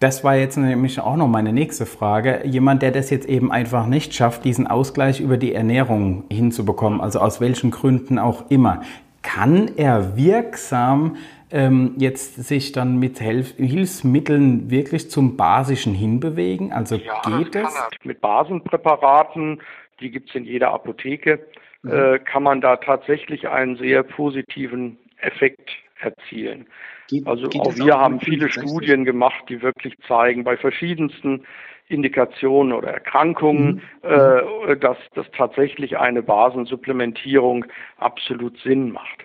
Das 0.00 0.22
war 0.22 0.36
jetzt 0.36 0.58
nämlich 0.58 1.00
auch 1.00 1.16
noch 1.16 1.28
meine 1.28 1.54
nächste 1.54 1.86
Frage. 1.86 2.42
Jemand, 2.44 2.82
der 2.82 2.90
das 2.90 3.08
jetzt 3.08 3.26
eben 3.26 3.50
einfach 3.50 3.86
nicht 3.86 4.12
schafft, 4.12 4.44
diesen 4.44 4.66
Ausgleich 4.66 5.20
über 5.20 5.38
die 5.38 5.54
Ernährung 5.54 6.24
hinzubekommen, 6.30 7.00
also 7.00 7.20
aus 7.20 7.40
welchen 7.40 7.70
Gründen 7.70 8.18
auch 8.18 8.50
immer, 8.50 8.82
kann 9.22 9.70
er 9.76 10.16
wirksam 10.16 11.16
ähm, 11.54 11.94
jetzt 11.98 12.34
sich 12.42 12.72
dann 12.72 12.98
mit 12.98 13.20
Hilf 13.20 13.54
Hilfsmitteln 13.56 14.70
wirklich 14.70 15.08
zum 15.08 15.36
Basischen 15.36 15.94
hinbewegen? 15.94 16.72
Also 16.72 16.96
ja, 16.96 17.22
geht 17.22 17.54
das? 17.54 17.88
Mit 18.02 18.20
Basenpräparaten, 18.20 19.62
die 20.00 20.10
gibt 20.10 20.30
es 20.30 20.34
in 20.34 20.44
jeder 20.44 20.72
Apotheke, 20.72 21.46
mhm. 21.82 21.92
äh, 21.92 22.18
kann 22.18 22.42
man 22.42 22.60
da 22.60 22.76
tatsächlich 22.76 23.48
einen 23.48 23.76
sehr 23.76 24.02
positiven 24.02 24.98
Effekt 25.18 25.70
erzielen. 26.00 26.66
Geht, 27.08 27.26
also 27.26 27.48
geht 27.48 27.60
auch 27.60 27.76
wir 27.76 27.94
auch 27.96 28.00
haben 28.00 28.20
viele 28.20 28.50
Studien 28.50 29.04
gemacht, 29.04 29.44
die 29.48 29.62
wirklich 29.62 29.94
zeigen, 30.08 30.42
bei 30.42 30.56
verschiedensten 30.56 31.44
Indikationen 31.86 32.72
oder 32.72 32.88
Erkrankungen, 32.88 33.82
mhm. 34.02 34.08
äh, 34.10 34.76
dass, 34.76 34.96
dass 35.14 35.30
tatsächlich 35.36 35.98
eine 35.98 36.22
Basensupplementierung 36.24 37.64
absolut 37.98 38.58
Sinn 38.58 38.90
macht. 38.90 39.24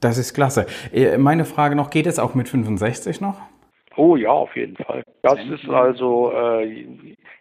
Das 0.00 0.18
ist 0.18 0.34
klasse. 0.34 0.66
Äh, 0.92 1.18
meine 1.18 1.44
Frage 1.44 1.76
noch, 1.76 1.90
geht 1.90 2.06
es 2.06 2.18
auch 2.18 2.34
mit 2.34 2.48
65 2.48 3.20
noch? 3.20 3.40
Oh 3.96 4.16
ja, 4.16 4.30
auf 4.30 4.56
jeden 4.56 4.76
Fall. 4.76 5.02
Das 5.22 5.38
ist 5.44 5.68
also, 5.68 6.32
äh, 6.32 6.86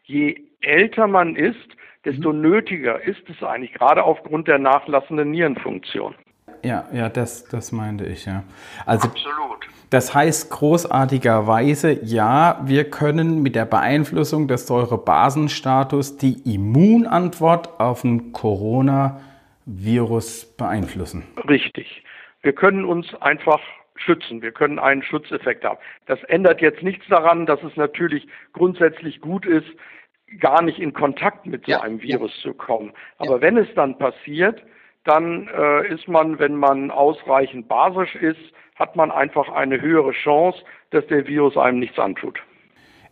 je 0.03 0.35
älter 0.61 1.07
man 1.07 1.35
ist, 1.35 1.57
desto 2.05 2.33
mhm. 2.33 2.41
nötiger 2.41 3.01
ist 3.01 3.27
es 3.29 3.41
eigentlich, 3.43 3.73
gerade 3.73 4.03
aufgrund 4.03 4.47
der 4.47 4.59
nachlassenden 4.59 5.31
Nierenfunktion. 5.31 6.15
Ja, 6.63 6.87
ja, 6.91 7.07
das, 7.07 7.45
das 7.45 7.71
meinte 7.71 8.05
ich, 8.05 8.25
ja. 8.25 8.43
Also, 8.85 9.07
Absolut. 9.07 9.69
Das 9.89 10.13
heißt 10.13 10.51
großartigerweise, 10.51 12.03
ja, 12.03 12.59
wir 12.63 12.91
können 12.91 13.41
mit 13.41 13.55
der 13.55 13.65
Beeinflussung 13.65 14.47
des 14.47 14.67
Säurebasenstatus 14.67 16.17
die 16.17 16.53
Immunantwort 16.53 17.79
auf 17.79 18.03
ein 18.03 18.31
Coronavirus 18.31 20.53
beeinflussen. 20.57 21.23
Richtig. 21.47 22.03
Wir 22.41 22.53
können 22.53 22.85
uns 22.85 23.13
einfach 23.21 23.59
schützen. 23.95 24.41
Wir 24.41 24.51
können 24.51 24.79
einen 24.79 25.03
Schutzeffekt 25.03 25.65
haben. 25.65 25.79
Das 26.05 26.23
ändert 26.23 26.61
jetzt 26.61 26.83
nichts 26.83 27.05
daran, 27.09 27.45
dass 27.45 27.61
es 27.63 27.75
natürlich 27.75 28.27
grundsätzlich 28.53 29.19
gut 29.21 29.45
ist, 29.45 29.67
gar 30.39 30.61
nicht 30.61 30.79
in 30.79 30.93
Kontakt 30.93 31.45
mit 31.45 31.65
so 31.65 31.71
ja, 31.71 31.81
einem 31.81 32.01
Virus 32.01 32.31
ja. 32.37 32.51
zu 32.51 32.53
kommen. 32.53 32.93
Aber 33.17 33.35
ja. 33.35 33.41
wenn 33.41 33.57
es 33.57 33.67
dann 33.75 33.97
passiert, 33.97 34.63
dann 35.03 35.47
äh, 35.47 35.93
ist 35.93 36.07
man, 36.07 36.39
wenn 36.39 36.55
man 36.55 36.91
ausreichend 36.91 37.67
basisch 37.67 38.15
ist, 38.15 38.39
hat 38.75 38.95
man 38.95 39.11
einfach 39.11 39.49
eine 39.49 39.81
höhere 39.81 40.11
Chance, 40.11 40.59
dass 40.91 41.05
der 41.07 41.27
Virus 41.27 41.57
einem 41.57 41.79
nichts 41.79 41.99
antut. 41.99 42.39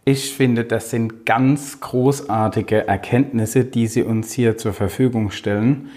Ich 0.06 0.34
finde, 0.36 0.64
das 0.64 0.92
sind 0.92 1.26
ganz 1.26 1.82
großartige 1.82 2.88
Erkenntnisse, 2.88 3.66
die 3.66 3.88
Sie 3.88 4.04
uns 4.04 4.32
hier 4.32 4.56
zur 4.56 4.72
Verfügung 4.72 5.32
stellen. 5.32 5.90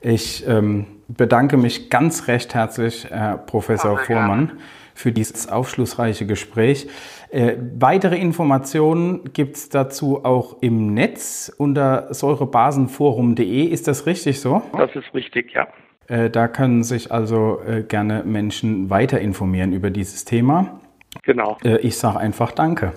Ich 0.00 0.46
ähm, 0.48 0.86
bedanke 1.08 1.56
mich 1.56 1.90
ganz 1.90 2.28
recht 2.28 2.54
herzlich, 2.54 3.06
Herr 3.10 3.38
Professor 3.38 3.98
Fuhrmann, 3.98 4.52
für 4.94 5.12
dieses 5.12 5.48
aufschlussreiche 5.48 6.26
Gespräch. 6.26 6.88
Äh, 7.30 7.56
weitere 7.78 8.16
Informationen 8.16 9.32
gibt 9.32 9.56
es 9.56 9.68
dazu 9.68 10.24
auch 10.24 10.56
im 10.60 10.94
Netz 10.94 11.52
unter 11.56 12.12
säurebasenforum.de. 12.12 13.64
Ist 13.64 13.88
das 13.88 14.06
richtig 14.06 14.40
so? 14.40 14.62
Das 14.76 14.94
ist 14.94 15.12
richtig, 15.14 15.52
ja. 15.52 15.68
Äh, 16.08 16.30
da 16.30 16.48
können 16.48 16.82
sich 16.82 17.12
also 17.12 17.60
äh, 17.66 17.82
gerne 17.82 18.22
Menschen 18.24 18.90
weiter 18.90 19.20
informieren 19.20 19.72
über 19.72 19.90
dieses 19.90 20.24
Thema. 20.24 20.80
Genau. 21.22 21.58
Äh, 21.64 21.78
ich 21.78 21.96
sage 21.96 22.18
einfach 22.18 22.52
Danke. 22.52 22.92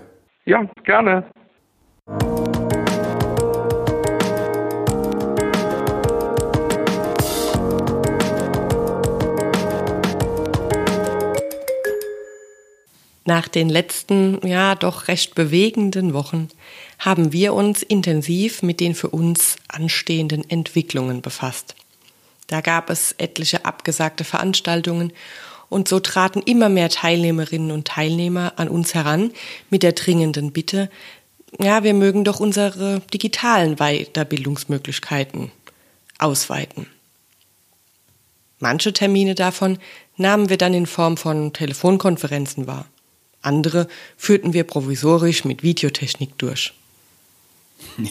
Ja, 0.46 0.66
gerne. 0.84 1.26
Nach 13.24 13.48
den 13.48 13.70
letzten, 13.70 14.46
ja 14.46 14.74
doch 14.76 15.08
recht 15.08 15.36
bewegenden 15.36 16.14
Wochen 16.14 16.50
haben 16.98 17.32
wir 17.32 17.54
uns 17.54 17.84
intensiv 17.84 18.64
mit 18.64 18.80
den 18.80 18.96
für 18.96 19.10
uns 19.10 19.58
anstehenden 19.68 20.50
Entwicklungen 20.50 21.22
befasst. 21.22 21.76
Da 22.48 22.62
gab 22.62 22.90
es 22.90 23.14
etliche 23.18 23.66
abgesagte 23.66 24.24
Veranstaltungen 24.24 25.14
und 25.70 25.88
so 25.88 26.00
traten 26.00 26.42
immer 26.42 26.68
mehr 26.68 26.90
Teilnehmerinnen 26.90 27.72
und 27.72 27.88
Teilnehmer 27.88 28.54
an 28.58 28.68
uns 28.68 28.94
heran 28.94 29.32
mit 29.70 29.84
der 29.84 29.94
dringenden 29.94 30.52
Bitte, 30.52 30.90
ja, 31.60 31.84
wir 31.84 31.94
mögen 31.94 32.24
doch 32.24 32.40
unsere 32.40 33.02
digitalen 33.14 33.76
Weiterbildungsmöglichkeiten 33.76 35.52
ausweiten. 36.18 36.88
Manche 38.60 38.94
Termine 38.94 39.36
davon 39.36 39.80
nahmen 40.18 40.50
wir 40.50 40.58
dann 40.58 40.74
in 40.74 40.86
Form 40.86 41.18
von 41.18 41.52
Telefonkonferenzen 41.52 42.68
wahr. 42.68 42.86
Andere 43.42 43.88
führten 44.18 44.54
wir 44.54 44.64
provisorisch 44.64 45.46
mit 45.46 45.64
Videotechnik 45.64 46.38
durch. 46.38 46.74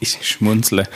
Ich 0.00 0.18
schmunzle, 0.26 0.88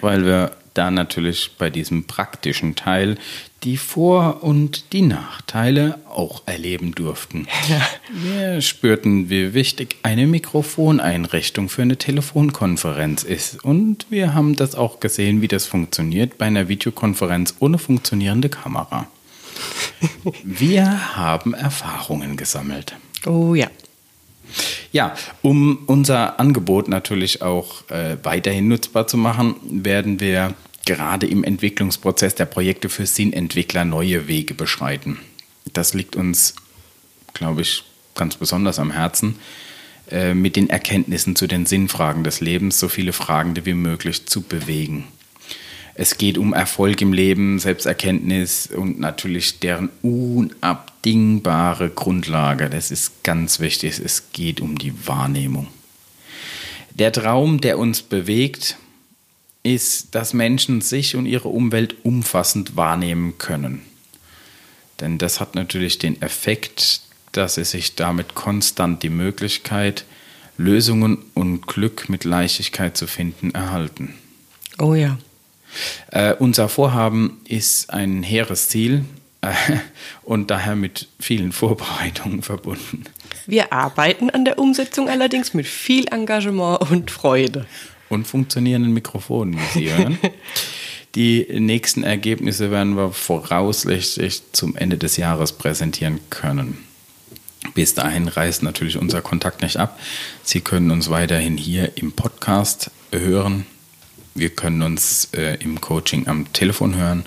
weil 0.00 0.24
wir 0.24 0.52
da 0.74 0.92
natürlich 0.92 1.56
bei 1.58 1.70
diesem 1.70 2.04
praktischen 2.04 2.76
Teil 2.76 3.18
die 3.64 3.76
Vor- 3.76 4.44
und 4.44 4.92
die 4.92 5.02
Nachteile 5.02 5.98
auch 6.08 6.42
erleben 6.46 6.94
durften. 6.94 7.48
Wir 8.12 8.62
spürten, 8.62 9.28
wie 9.28 9.54
wichtig 9.54 9.96
eine 10.04 10.28
Mikrofoneinrichtung 10.28 11.68
für 11.68 11.82
eine 11.82 11.96
Telefonkonferenz 11.96 13.24
ist. 13.24 13.64
Und 13.64 14.06
wir 14.08 14.34
haben 14.34 14.54
das 14.54 14.76
auch 14.76 15.00
gesehen, 15.00 15.42
wie 15.42 15.48
das 15.48 15.66
funktioniert 15.66 16.38
bei 16.38 16.46
einer 16.46 16.68
Videokonferenz 16.68 17.56
ohne 17.58 17.78
funktionierende 17.78 18.48
Kamera. 18.48 19.08
Wir 20.42 21.16
haben 21.16 21.54
Erfahrungen 21.54 22.36
gesammelt. 22.36 22.96
Oh 23.26 23.54
ja. 23.54 23.68
Ja, 24.92 25.14
um 25.42 25.80
unser 25.86 26.40
Angebot 26.40 26.88
natürlich 26.88 27.42
auch 27.42 27.88
äh, 27.90 28.16
weiterhin 28.22 28.68
nutzbar 28.68 29.06
zu 29.06 29.16
machen, 29.16 29.56
werden 29.62 30.20
wir 30.20 30.54
gerade 30.86 31.26
im 31.26 31.44
Entwicklungsprozess 31.44 32.34
der 32.34 32.46
Projekte 32.46 32.88
für 32.88 33.04
Sinnentwickler 33.04 33.84
neue 33.84 34.26
Wege 34.26 34.54
beschreiten. 34.54 35.18
Das 35.74 35.92
liegt 35.92 36.16
uns, 36.16 36.54
glaube 37.34 37.60
ich, 37.60 37.84
ganz 38.14 38.36
besonders 38.36 38.78
am 38.78 38.90
Herzen, 38.90 39.36
äh, 40.10 40.32
mit 40.32 40.56
den 40.56 40.70
Erkenntnissen 40.70 41.36
zu 41.36 41.46
den 41.46 41.66
Sinnfragen 41.66 42.24
des 42.24 42.40
Lebens 42.40 42.78
so 42.78 42.88
viele 42.88 43.12
Fragende 43.12 43.66
wie 43.66 43.74
möglich 43.74 44.26
zu 44.26 44.40
bewegen. 44.40 45.04
Es 46.00 46.16
geht 46.16 46.38
um 46.38 46.52
Erfolg 46.52 47.00
im 47.02 47.12
Leben, 47.12 47.58
Selbsterkenntnis 47.58 48.68
und 48.68 49.00
natürlich 49.00 49.58
deren 49.58 49.88
unabdingbare 50.02 51.90
Grundlage. 51.90 52.70
Das 52.70 52.92
ist 52.92 53.24
ganz 53.24 53.58
wichtig. 53.58 53.98
Es 53.98 54.30
geht 54.32 54.60
um 54.60 54.78
die 54.78 55.08
Wahrnehmung. 55.08 55.66
Der 56.90 57.10
Traum, 57.10 57.60
der 57.60 57.80
uns 57.80 58.02
bewegt, 58.02 58.76
ist, 59.64 60.14
dass 60.14 60.34
Menschen 60.34 60.82
sich 60.82 61.16
und 61.16 61.26
ihre 61.26 61.48
Umwelt 61.48 61.96
umfassend 62.04 62.76
wahrnehmen 62.76 63.36
können. 63.38 63.82
Denn 65.00 65.18
das 65.18 65.40
hat 65.40 65.56
natürlich 65.56 65.98
den 65.98 66.22
Effekt, 66.22 67.00
dass 67.32 67.56
sie 67.56 67.64
sich 67.64 67.96
damit 67.96 68.36
konstant 68.36 69.02
die 69.02 69.10
Möglichkeit, 69.10 70.04
Lösungen 70.58 71.18
und 71.34 71.66
Glück 71.66 72.08
mit 72.08 72.22
Leichtigkeit 72.22 72.96
zu 72.96 73.08
finden, 73.08 73.50
erhalten. 73.50 74.14
Oh 74.78 74.94
ja. 74.94 75.18
Äh, 76.10 76.34
unser 76.34 76.68
Vorhaben 76.68 77.40
ist 77.46 77.90
ein 77.90 78.22
hehres 78.22 78.68
Ziel 78.68 79.04
äh, 79.40 79.52
und 80.22 80.50
daher 80.50 80.76
mit 80.76 81.08
vielen 81.20 81.52
Vorbereitungen 81.52 82.42
verbunden. 82.42 83.04
Wir 83.46 83.72
arbeiten 83.72 84.30
an 84.30 84.44
der 84.44 84.58
Umsetzung 84.58 85.08
allerdings 85.08 85.54
mit 85.54 85.66
viel 85.66 86.06
Engagement 86.08 86.90
und 86.90 87.10
Freude. 87.10 87.66
Und 88.08 88.26
funktionierenden 88.26 88.92
Mikrofonen, 88.92 89.58
wie 89.58 89.78
Sie 89.78 89.92
hören. 89.92 90.18
Die 91.14 91.46
nächsten 91.50 92.04
Ergebnisse 92.04 92.70
werden 92.70 92.96
wir 92.96 93.12
voraussichtlich 93.12 94.42
zum 94.52 94.76
Ende 94.76 94.98
des 94.98 95.16
Jahres 95.16 95.52
präsentieren 95.52 96.20
können. 96.30 96.78
Bis 97.74 97.94
dahin 97.94 98.28
reißt 98.28 98.62
natürlich 98.62 98.98
unser 98.98 99.20
Kontakt 99.22 99.62
nicht 99.62 99.78
ab. 99.78 99.98
Sie 100.42 100.60
können 100.60 100.90
uns 100.90 101.10
weiterhin 101.10 101.56
hier 101.56 101.96
im 101.96 102.12
Podcast 102.12 102.90
hören, 103.12 103.66
wir 104.38 104.50
können 104.50 104.82
uns 104.82 105.28
äh, 105.32 105.56
im 105.62 105.80
Coaching 105.80 106.28
am 106.28 106.52
Telefon 106.52 106.96
hören 106.96 107.24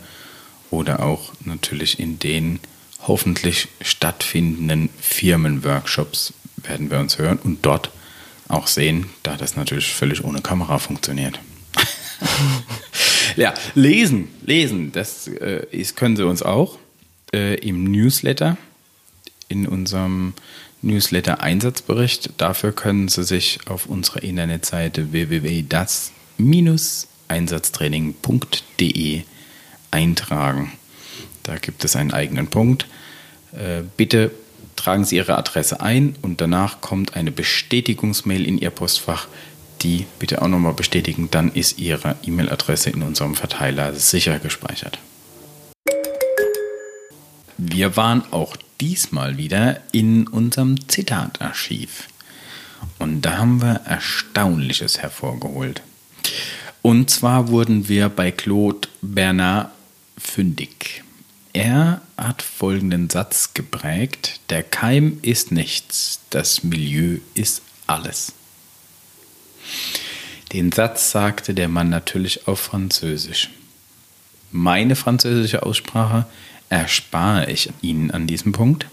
oder 0.70 1.04
auch 1.04 1.34
natürlich 1.46 2.00
in 2.00 2.20
den 2.20 2.60
hoffentlich 3.08 3.68
stattfindenden 3.82 4.90
Firmenworkshops 5.00 6.34
werden 6.58 6.92
wir 6.92 7.00
uns 7.00 7.18
hören 7.18 7.40
und 7.44 7.66
dort 7.66 7.92
auch 8.48 8.68
sehen, 8.68 9.10
da 9.24 9.38
das 9.38 9.56
natürlich 9.56 9.94
völlig 9.94 10.24
ohne 10.24 10.42
Kamera 10.42 10.78
funktioniert. 10.78 11.40
ja, 13.36 13.54
lesen, 13.76 14.28
lesen, 14.46 14.92
das 14.92 15.28
äh, 15.28 15.66
ist, 15.72 15.96
können 15.96 16.16
Sie 16.16 16.26
uns 16.26 16.44
auch 16.44 16.78
äh, 17.34 17.56
im 17.56 17.86
Newsletter, 17.86 18.58
in 19.48 19.68
unserem 19.68 20.34
Newsletter-Einsatzbericht. 20.82 22.32
Dafür 22.38 22.74
können 22.74 23.08
Sie 23.08 23.24
sich 23.24 23.60
auf 23.68 23.86
unserer 23.86 24.24
Internetseite 24.24 25.12
www.das 25.12 26.12
einsatztraining.de 27.28 29.24
eintragen. 29.92 30.72
Da 31.44 31.58
gibt 31.58 31.84
es 31.86 31.96
einen 31.96 32.12
eigenen 32.12 32.48
Punkt. 32.48 32.88
Äh, 33.54 33.84
bitte 33.98 34.32
tragen 34.76 35.06
Sie 35.06 35.18
Ihre 35.18 35.38
Adresse 35.38 35.82
ein 35.82 36.16
und 36.22 36.42
danach 36.42 36.82
kommt 36.82 37.16
eine 37.16 37.32
Bestätigungsmail 37.32 38.46
in 38.46 38.58
Ihr 38.58 38.72
Postfach. 38.72 39.28
Die 39.82 40.06
bitte 40.20 40.42
auch 40.42 40.48
nochmal 40.48 40.74
bestätigen, 40.74 41.30
dann 41.32 41.52
ist 41.52 41.80
Ihre 41.80 42.16
E-Mail-Adresse 42.24 42.92
in 42.92 43.02
unserem 43.02 43.36
Verteiler 43.36 43.94
sicher 43.94 44.38
gespeichert. 44.40 45.00
Wir 47.58 47.96
waren 47.96 48.24
auch 48.32 48.56
diesmal 48.80 49.38
wieder 49.38 49.80
in 49.92 50.28
unserem 50.28 50.88
Zitatarchiv. 50.88 52.08
Und 53.00 53.22
da 53.22 53.38
haben 53.38 53.62
wir 53.62 53.82
Erstaunliches 53.86 55.00
hervorgeholt. 55.00 55.82
Und 56.82 57.10
zwar 57.10 57.50
wurden 57.50 57.88
wir 57.88 58.10
bei 58.10 58.32
Claude 58.32 58.88
Bernard 59.02 59.72
fündig. 60.18 61.04
Er 61.54 62.02
hat 62.18 62.42
folgenden 62.42 63.10
Satz 63.10 63.54
geprägt, 63.54 64.40
der 64.50 64.64
Keim 64.64 65.20
ist 65.22 65.52
nichts, 65.52 66.22
das 66.30 66.64
Milieu 66.64 67.18
ist 67.34 67.62
alles. 67.88 68.34
Den 70.54 70.72
Satz 70.72 71.12
sagte 71.12 71.54
der 71.54 71.68
Mann 71.68 71.90
natürlich 71.90 72.48
auf 72.48 72.60
Französisch. 72.60 73.50
Meine 74.52 74.96
französische 74.96 75.64
Aussprache 75.64 76.26
erspare 76.70 77.50
ich 77.52 77.70
Ihnen 77.82 78.12
an 78.12 78.28
diesem 78.28 78.52
Punkt. 78.52 78.86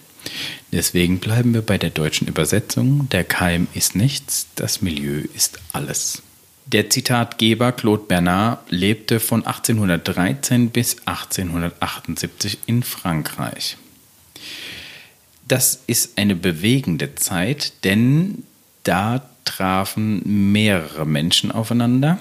Deswegen 0.73 1.21
bleiben 1.21 1.55
wir 1.55 1.63
bei 1.63 1.79
der 1.79 1.91
deutschen 1.91 2.29
Übersetzung. 2.29 3.09
Der 3.11 3.25
Keim 3.25 3.67
ist 3.75 3.95
nichts, 3.95 4.47
das 4.57 4.83
Milieu 4.83 5.23
ist 5.35 5.59
alles. 5.73 6.23
Der 6.71 6.91
Zitatgeber 6.91 7.73
Claude 7.73 8.03
Bernard 8.03 8.71
lebte 8.71 9.21
von 9.21 9.47
1813 9.47 10.69
bis 10.69 10.99
1878 11.07 12.59
in 12.67 12.83
Frankreich. 12.83 13.79
Das 15.47 15.81
ist 15.87 16.19
eine 16.19 16.35
bewegende 16.35 17.15
Zeit, 17.15 17.73
denn 17.85 18.45
da 18.83 19.27
trafen 19.47 20.53
mehrere 20.53 21.07
Menschen 21.07 21.53
aufeinander, 21.53 22.19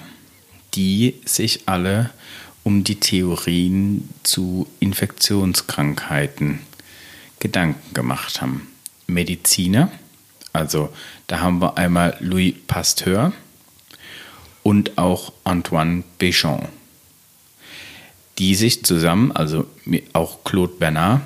die 0.72 1.16
sich 1.26 1.64
alle 1.66 2.08
um 2.64 2.84
die 2.84 3.00
Theorien 3.00 4.08
zu 4.22 4.66
Infektionskrankheiten 4.80 6.60
Gedanken 7.38 7.92
gemacht 7.92 8.40
haben. 8.40 8.66
Mediziner, 9.06 9.92
also 10.54 10.88
da 11.26 11.40
haben 11.40 11.60
wir 11.60 11.76
einmal 11.76 12.16
Louis 12.20 12.54
Pasteur, 12.66 13.34
und 14.68 14.98
auch 14.98 15.32
Antoine 15.44 16.04
Béchamp, 16.20 16.68
die 18.36 18.54
sich 18.54 18.84
zusammen, 18.84 19.32
also 19.32 19.64
auch 20.12 20.44
Claude 20.44 20.74
Bernard, 20.74 21.22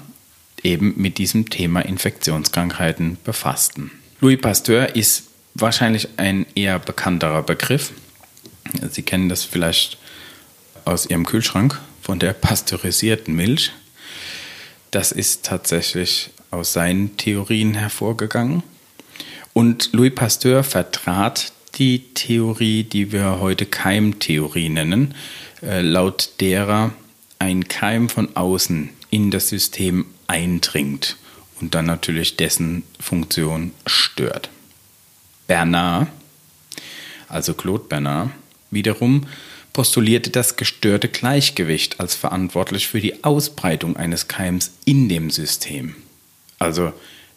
eben 0.63 0.95
mit 0.97 1.19
diesem 1.19 1.51
Thema 1.51 1.81
Infektionskrankheiten 1.81 3.19
befassten. 3.25 3.91
Louis 4.21 4.41
Pasteur 4.41 4.95
ist 4.95 5.25
wahrscheinlich 5.55 6.07
ein 6.19 6.47
eher 6.55 6.79
bekannterer 6.79 7.43
Begriff. 7.43 7.91
Sie 8.89 9.03
kennen 9.03 9.29
das 9.29 9.43
vielleicht 9.43 9.99
aus 10.85 11.07
Ihrem 11.07 11.27
Kühlschrank 11.27 11.81
von 12.01 12.21
der 12.21 12.35
pasteurisierten 12.35 13.35
Milch. 13.35 13.73
Das 14.93 15.11
ist 15.11 15.45
tatsächlich 15.45 16.31
aus 16.53 16.75
seinen 16.75 17.17
Theorien 17.17 17.75
hervorgegangen. 17.75 18.63
Und 19.53 19.91
Louis 19.93 20.15
Pasteur 20.15 20.63
vertrat 20.63 21.53
die 21.75 22.15
Theorie, 22.15 22.85
die 22.85 23.13
wir 23.13 23.41
heute 23.41 23.67
Keimtheorie 23.67 24.69
nennen, 24.69 25.15
äh, 25.63 25.81
laut 25.81 26.31
derer 26.41 26.93
ein 27.39 27.69
Keim 27.69 28.09
von 28.09 28.37
außen 28.37 28.91
in 29.11 29.31
das 29.31 29.49
System 29.49 30.07
eindringt 30.27 31.17
und 31.61 31.75
dann 31.75 31.87
natürlich 31.87 32.37
dessen 32.37 32.83
Funktion 33.01 33.73
stört. 33.87 34.51
Bernard, 35.47 36.09
also 37.29 37.55
Claude 37.55 37.85
Bernard, 37.85 38.31
wiederum 38.71 39.27
postulierte 39.73 40.31
das 40.31 40.57
gestörte 40.57 41.09
Gleichgewicht 41.09 41.99
als 41.99 42.15
verantwortlich 42.15 42.89
für 42.89 43.01
die 43.01 43.25
Ausbreitung 43.25 43.97
eines 43.97 44.29
Keims 44.29 44.73
in 44.85 45.09
dem 45.09 45.31
System. 45.31 45.97
Also 46.59 46.93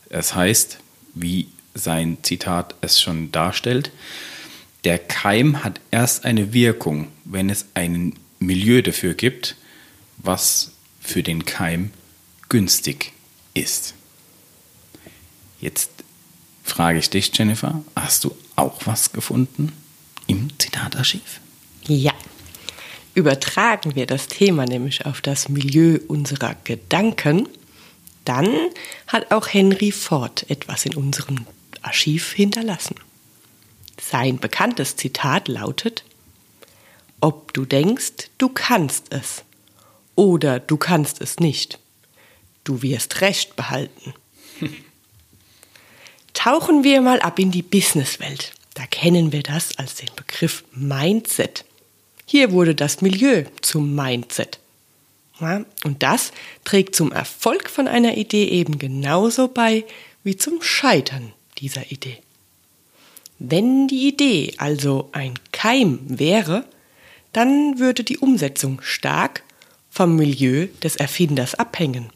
das 0.10 0.36
heißt, 0.36 0.80
wie 1.14 1.48
sein 1.76 2.18
Zitat 2.24 2.74
es 2.82 3.00
schon 3.00 3.32
darstellt. 3.32 3.92
Der 4.84 4.98
Keim 4.98 5.64
hat 5.64 5.80
erst 5.92 6.26
eine 6.26 6.54
Wirkung, 6.54 7.10
wenn 7.26 7.50
es 7.50 7.68
ein 7.76 8.14
Milieu 8.40 8.82
dafür 8.82 9.14
gibt, 9.14 9.56
was 10.18 10.72
für 11.00 11.22
den 11.22 11.46
Keim 11.46 11.92
günstig 12.50 13.12
ist. 13.54 13.94
Jetzt 15.60 15.90
frage 16.64 17.00
ich 17.00 17.10
dich, 17.10 17.32
Jennifer, 17.34 17.84
hast 17.96 18.24
du 18.24 18.36
auch 18.56 18.82
was 18.86 19.12
gefunden 19.12 19.72
im 20.28 20.50
Zitatarchiv? 20.58 21.40
Ja. 21.88 22.14
Übertragen 23.14 23.96
wir 23.96 24.06
das 24.06 24.28
Thema 24.28 24.66
nämlich 24.66 25.06
auf 25.06 25.22
das 25.22 25.48
Milieu 25.48 26.00
unserer 26.08 26.56
Gedanken, 26.66 27.48
dann 28.26 28.50
hat 29.08 29.32
auch 29.32 29.48
Henry 29.48 29.92
Ford 29.92 30.50
etwas 30.50 30.86
in 30.86 30.96
unserem 30.96 31.46
Archiv 31.84 32.34
hinterlassen. 32.34 32.96
Sein 34.00 34.38
bekanntes 34.40 34.96
Zitat 34.96 35.48
lautet, 35.48 36.04
ob 37.22 37.54
du 37.54 37.66
denkst, 37.66 38.30
du 38.38 38.50
kannst 38.50 39.12
es 39.12 39.44
oder 40.16 40.60
du 40.60 40.78
kannst 40.78 41.22
es 41.22 41.40
nicht, 41.40 41.80
du 42.64 42.82
wirst 42.82 43.22
Recht 43.22 43.56
behalten. 43.56 44.14
Tauchen 46.34 46.84
wir 46.84 47.02
mal 47.02 47.22
ab 47.22 47.40
in 47.40 47.52
die 47.52 47.64
Businesswelt. 47.64 48.54
Da 48.74 48.86
kennen 48.86 49.32
wir 49.32 49.42
das 49.42 49.78
als 49.78 49.96
den 49.96 50.10
Begriff 50.16 50.64
Mindset. 50.74 51.64
Hier 52.26 52.52
wurde 52.52 52.76
das 52.76 53.02
Milieu 53.02 53.46
zum 53.62 53.96
Mindset. 53.96 54.60
Ja, 55.40 55.66
und 55.84 56.04
das 56.04 56.32
trägt 56.64 56.96
zum 56.96 57.12
Erfolg 57.12 57.70
von 57.70 57.88
einer 57.88 58.18
Idee 58.18 58.46
eben 58.46 58.78
genauso 58.80 59.48
bei 59.48 59.86
wie 60.24 60.36
zum 60.36 60.62
Scheitern 60.62 61.34
dieser 61.58 61.92
Idee. 61.92 62.18
Wenn 63.40 63.88
die 63.88 64.08
Idee 64.08 64.54
also 64.58 65.10
ein 65.12 65.34
Keim 65.52 66.00
wäre, 66.06 66.66
dann 67.34 67.80
würde 67.80 68.04
die 68.04 68.18
Umsetzung 68.18 68.82
stark 68.82 69.44
vom 69.90 70.16
Milieu 70.16 70.68
des 70.84 70.96
Erfinders 70.96 71.56
abhängen. 71.56 72.10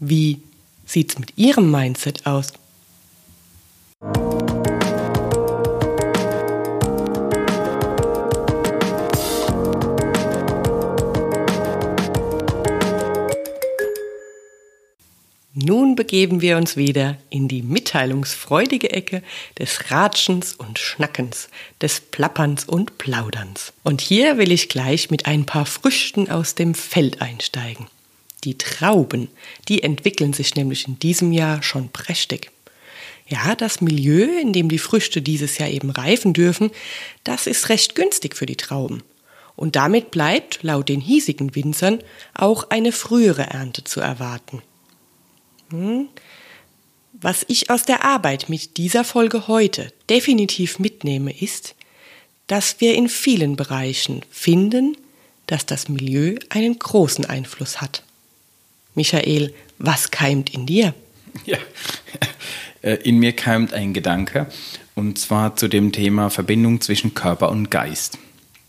Wie 0.00 0.42
sieht's 0.86 1.18
mit 1.18 1.32
Ihrem 1.36 1.70
Mindset 1.70 2.26
aus? 2.26 2.52
Nun 15.66 15.96
begeben 15.96 16.42
wir 16.42 16.58
uns 16.58 16.76
wieder 16.76 17.16
in 17.30 17.48
die 17.48 17.62
mitteilungsfreudige 17.62 18.90
Ecke 18.90 19.22
des 19.58 19.90
Ratschens 19.90 20.52
und 20.52 20.78
Schnackens, 20.78 21.48
des 21.80 22.00
Plapperns 22.00 22.66
und 22.66 22.98
Plauderns. 22.98 23.72
Und 23.82 24.02
hier 24.02 24.36
will 24.36 24.52
ich 24.52 24.68
gleich 24.68 25.10
mit 25.10 25.24
ein 25.24 25.46
paar 25.46 25.64
Früchten 25.64 26.30
aus 26.30 26.54
dem 26.54 26.74
Feld 26.74 27.22
einsteigen. 27.22 27.86
Die 28.44 28.58
Trauben, 28.58 29.28
die 29.70 29.82
entwickeln 29.82 30.34
sich 30.34 30.54
nämlich 30.54 30.86
in 30.86 30.98
diesem 30.98 31.32
Jahr 31.32 31.62
schon 31.62 31.88
prächtig. 31.88 32.50
Ja, 33.26 33.54
das 33.54 33.80
Milieu, 33.80 34.38
in 34.38 34.52
dem 34.52 34.68
die 34.68 34.78
Früchte 34.78 35.22
dieses 35.22 35.56
Jahr 35.56 35.70
eben 35.70 35.88
reifen 35.88 36.34
dürfen, 36.34 36.72
das 37.22 37.46
ist 37.46 37.70
recht 37.70 37.94
günstig 37.94 38.36
für 38.36 38.44
die 38.44 38.56
Trauben. 38.56 39.02
Und 39.56 39.76
damit 39.76 40.10
bleibt, 40.10 40.62
laut 40.62 40.90
den 40.90 41.00
hiesigen 41.00 41.54
Winzern, 41.54 42.00
auch 42.34 42.68
eine 42.68 42.92
frühere 42.92 43.44
Ernte 43.44 43.82
zu 43.82 44.00
erwarten. 44.00 44.60
Hm? 45.70 46.08
Was 47.12 47.44
ich 47.48 47.70
aus 47.70 47.84
der 47.84 48.04
Arbeit 48.04 48.48
mit 48.48 48.76
dieser 48.76 49.04
Folge 49.04 49.46
heute 49.48 49.92
definitiv 50.10 50.78
mitnehme, 50.78 51.32
ist, 51.32 51.74
dass 52.46 52.80
wir 52.80 52.94
in 52.94 53.08
vielen 53.08 53.56
Bereichen 53.56 54.22
finden, 54.30 54.96
dass 55.46 55.64
das 55.64 55.88
Milieu 55.88 56.36
einen 56.48 56.78
großen 56.78 57.24
Einfluss 57.24 57.80
hat. 57.80 58.02
Michael, 58.94 59.54
was 59.78 60.10
keimt 60.10 60.52
in 60.52 60.66
dir? 60.66 60.94
Ja, 61.46 61.58
äh, 62.82 62.94
in 63.02 63.18
mir 63.18 63.32
keimt 63.32 63.72
ein 63.72 63.92
Gedanke, 63.92 64.46
und 64.94 65.18
zwar 65.18 65.56
zu 65.56 65.66
dem 65.66 65.90
Thema 65.90 66.30
Verbindung 66.30 66.80
zwischen 66.80 67.12
Körper 67.12 67.50
und 67.50 67.72
Geist. 67.72 68.18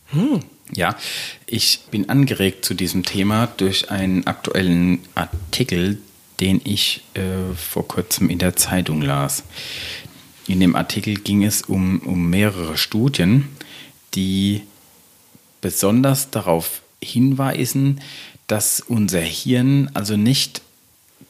Hm. 0.08 0.39
Ja, 0.73 0.97
ich 1.45 1.81
bin 1.91 2.10
angeregt 2.10 2.65
zu 2.65 2.73
diesem 2.73 3.03
Thema 3.03 3.45
durch 3.58 3.91
einen 3.91 4.25
aktuellen 4.25 4.99
Artikel, 5.13 5.99
den 6.39 6.61
ich 6.63 7.03
äh, 7.13 7.53
vor 7.55 7.87
kurzem 7.87 8.29
in 8.29 8.39
der 8.39 8.55
Zeitung 8.55 9.01
las. 9.01 9.43
In 10.47 10.59
dem 10.59 10.75
Artikel 10.75 11.15
ging 11.15 11.43
es 11.43 11.63
um, 11.63 11.99
um 11.99 12.29
mehrere 12.29 12.77
Studien, 12.77 13.47
die 14.13 14.61
besonders 15.61 16.29
darauf 16.29 16.81
hinweisen, 17.03 18.01
dass 18.47 18.79
unser 18.79 19.21
Hirn 19.21 19.89
also 19.93 20.17
nicht 20.17 20.61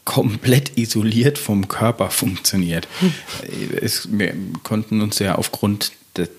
komplett 0.04 0.78
isoliert 0.78 1.38
vom 1.38 1.68
Körper 1.68 2.10
funktioniert. 2.10 2.88
Es, 3.82 4.10
wir 4.12 4.36
konnten 4.64 5.02
uns 5.02 5.20
ja 5.20 5.36
aufgrund 5.36 5.92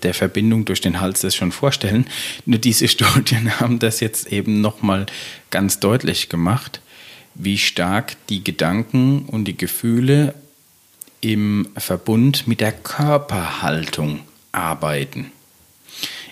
der 0.02 0.14
Verbindung 0.14 0.64
durch 0.64 0.80
den 0.80 1.00
Hals 1.00 1.20
das 1.20 1.34
schon 1.34 1.52
vorstellen. 1.52 2.06
Nur 2.44 2.58
diese 2.58 2.88
Studien 2.94 3.60
haben 3.60 3.78
das 3.78 4.00
jetzt 4.00 4.32
eben 4.32 4.60
nochmal 4.60 5.06
ganz 5.50 5.80
deutlich 5.80 6.28
gemacht 6.28 6.80
wie 7.38 7.58
stark 7.58 8.16
die 8.28 8.42
Gedanken 8.42 9.26
und 9.26 9.44
die 9.44 9.56
Gefühle 9.56 10.34
im 11.20 11.68
Verbund 11.76 12.46
mit 12.46 12.60
der 12.60 12.72
Körperhaltung 12.72 14.20
arbeiten. 14.52 15.32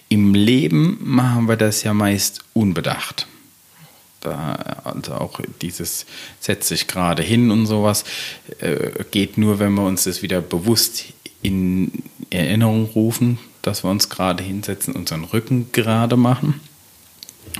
Im 0.09 0.35
Leben 0.35 0.99
machen 1.01 1.49
wir 1.49 1.57
das 1.57 1.83
ja 1.83 1.95
meist 1.95 2.45
unbedacht. 2.53 3.27
Da, 4.21 4.55
also 4.85 5.15
auch 5.15 5.41
dieses 5.61 6.07
setzt 6.41 6.69
sich 6.69 6.87
gerade 6.87 7.23
hin 7.23 7.51
und 7.51 7.67
sowas 7.67 8.05
äh, 8.61 9.05
geht 9.11 9.37
nur, 9.37 9.59
wenn 9.59 9.75
wir 9.75 9.85
uns 9.85 10.05
das 10.05 10.23
wieder 10.23 10.41
bewusst 10.41 11.05
in 11.43 11.91
Erinnerung 12.31 12.87
rufen, 12.87 13.39
dass 13.61 13.85
wir 13.85 13.91
uns 13.91 14.09
gerade 14.09 14.43
hinsetzen, 14.43 14.95
unseren 14.95 15.25
Rücken 15.25 15.73
gerade 15.73 16.17
machen 16.17 16.61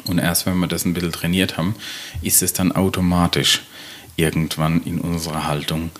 und 0.07 0.19
erst 0.19 0.47
wenn 0.47 0.59
wir 0.59 0.67
das 0.67 0.85
ein 0.85 0.95
bisschen 0.95 1.13
trainiert 1.13 1.57
haben, 1.57 1.75
ist 2.23 2.43
es 2.43 2.53
dann 2.53 2.73
automatisch 2.73 3.63
irgendwann 4.17 4.83
in 4.83 5.01
unserer 5.01 5.47
Haltung 5.47 5.91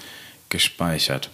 gespeichert. 0.49 1.31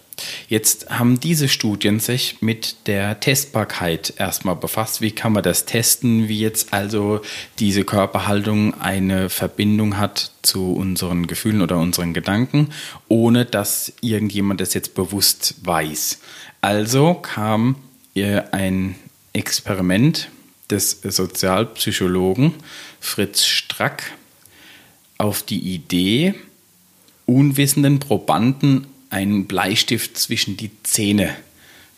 Jetzt 0.47 0.89
haben 0.89 1.19
diese 1.19 1.47
Studien 1.47 1.99
sich 1.99 2.41
mit 2.41 2.87
der 2.87 3.19
Testbarkeit 3.19 4.13
erstmal 4.17 4.55
befasst. 4.55 5.01
Wie 5.01 5.11
kann 5.11 5.33
man 5.33 5.43
das 5.43 5.65
testen, 5.65 6.27
wie 6.27 6.39
jetzt 6.39 6.73
also 6.73 7.21
diese 7.59 7.83
Körperhaltung 7.83 8.79
eine 8.79 9.29
Verbindung 9.29 9.97
hat 9.97 10.31
zu 10.41 10.73
unseren 10.73 11.27
Gefühlen 11.27 11.61
oder 11.61 11.77
unseren 11.77 12.13
Gedanken, 12.13 12.69
ohne 13.07 13.45
dass 13.45 13.93
irgendjemand 14.01 14.61
das 14.61 14.73
jetzt 14.73 14.93
bewusst 14.93 15.55
weiß. 15.63 16.19
Also 16.61 17.15
kam 17.15 17.77
ein 18.51 18.95
Experiment 19.33 20.29
des 20.71 21.01
Sozialpsychologen 21.03 22.53
Fritz 22.99 23.45
Strack 23.45 24.11
auf 25.17 25.43
die 25.43 25.59
Idee, 25.59 26.33
unwissenden 27.25 27.99
Probanden 27.99 28.87
einen 29.09 29.45
Bleistift 29.45 30.17
zwischen 30.17 30.57
die 30.57 30.71
Zähne 30.83 31.35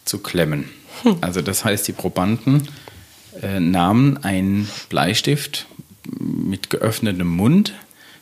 zu 0.05 0.19
klemmen. 0.19 0.69
Hm. 1.03 1.17
Also 1.21 1.41
das 1.41 1.63
heißt, 1.63 1.87
die 1.87 1.93
Probanden 1.93 2.67
äh, 3.41 3.59
nahmen 3.59 4.17
einen 4.23 4.69
Bleistift 4.89 5.67
mit 6.19 6.69
geöffnetem 6.69 7.27
Mund 7.27 7.73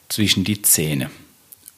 zwischen 0.10 0.44
die 0.44 0.62
Zähne. 0.62 1.10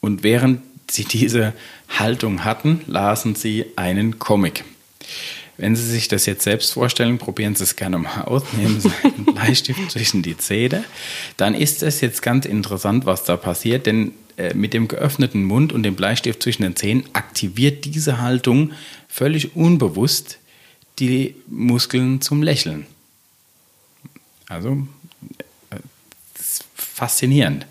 Und 0.00 0.22
während 0.22 0.60
sie 0.90 1.04
diese 1.04 1.54
Haltung 1.88 2.44
hatten, 2.44 2.82
lasen 2.86 3.34
sie 3.34 3.66
einen 3.76 4.18
Comic. 4.18 4.64
Wenn 5.56 5.76
Sie 5.76 5.86
sich 5.88 6.08
das 6.08 6.26
jetzt 6.26 6.42
selbst 6.42 6.72
vorstellen, 6.72 7.18
probieren 7.18 7.54
Sie 7.54 7.62
es 7.62 7.76
gerne 7.76 7.98
mal 7.98 8.22
aus, 8.22 8.42
nehmen 8.56 8.80
Sie 8.80 8.90
einen 9.02 9.24
Bleistift 9.34 9.90
zwischen 9.90 10.22
die 10.22 10.36
Zähne. 10.36 10.84
Dann 11.36 11.54
ist 11.54 11.82
es 11.82 12.00
jetzt 12.00 12.22
ganz 12.22 12.44
interessant, 12.44 13.06
was 13.06 13.24
da 13.24 13.36
passiert, 13.36 13.86
denn 13.86 14.12
äh, 14.36 14.52
mit 14.54 14.74
dem 14.74 14.88
geöffneten 14.88 15.44
Mund 15.44 15.72
und 15.72 15.84
dem 15.84 15.94
Bleistift 15.94 16.42
zwischen 16.42 16.62
den 16.62 16.74
Zähnen 16.74 17.04
aktiviert 17.12 17.84
diese 17.84 18.20
Haltung 18.20 18.72
völlig 19.08 19.54
unbewusst 19.54 20.38
die 20.98 21.36
Muskeln 21.46 22.20
zum 22.20 22.42
Lächeln. 22.42 22.86
Also, 24.48 24.86
äh, 25.70 25.76
das 26.36 26.46
ist 26.46 26.64
faszinierend. 26.76 27.66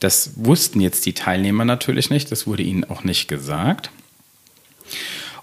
Das 0.00 0.32
wussten 0.36 0.80
jetzt 0.80 1.06
die 1.06 1.14
Teilnehmer 1.14 1.64
natürlich 1.64 2.10
nicht, 2.10 2.30
das 2.30 2.46
wurde 2.46 2.62
ihnen 2.62 2.84
auch 2.84 3.02
nicht 3.02 3.28
gesagt. 3.28 3.90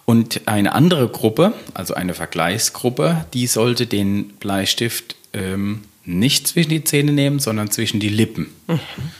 Und 0.05 0.47
eine 0.47 0.73
andere 0.73 1.07
Gruppe, 1.07 1.53
also 1.73 1.93
eine 1.93 2.13
Vergleichsgruppe, 2.13 3.25
die 3.33 3.47
sollte 3.47 3.87
den 3.87 4.29
Bleistift 4.29 5.15
ähm, 5.31 5.81
nicht 6.05 6.47
zwischen 6.47 6.69
die 6.69 6.83
Zähne 6.83 7.13
nehmen, 7.13 7.39
sondern 7.39 7.71
zwischen 7.71 7.99
die 7.99 8.09
Lippen. 8.09 8.47
Mhm. 8.67 8.79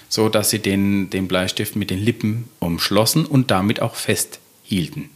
So 0.10 0.30
dass 0.30 0.50
sie 0.50 0.60
den, 0.60 1.10
den 1.10 1.28
Bleistift 1.28 1.76
mit 1.76 1.90
den 1.90 2.00
Lippen 2.00 2.50
umschlossen 2.60 3.26
und 3.26 3.52
damit 3.52 3.82
auch 3.82 3.96
festhielten. 3.96 5.10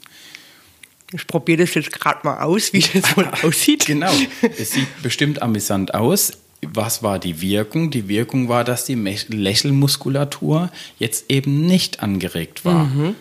Ich 1.14 1.26
probiere 1.28 1.60
das 1.64 1.74
jetzt 1.74 1.92
gerade 1.92 2.20
mal 2.24 2.42
aus, 2.42 2.74
wie 2.74 2.80
das 2.80 3.16
wohl 3.16 3.30
aussieht. 3.44 3.86
Genau, 3.86 4.12
es 4.58 4.72
sieht 4.72 5.02
bestimmt 5.04 5.42
amüsant 5.42 5.94
aus. 5.94 6.34
Was 6.62 7.04
war 7.04 7.20
die 7.20 7.42
Wirkung? 7.42 7.92
Die 7.92 8.08
Wirkung 8.08 8.50
war, 8.50 8.64
dass 8.64 8.84
die 8.86 8.96
Lächelmuskulatur 8.96 10.72
jetzt 10.98 11.30
eben 11.30 11.68
nicht 11.68 12.02
angeregt 12.02 12.66
war. 12.66 12.86
Mhm. 12.86 13.16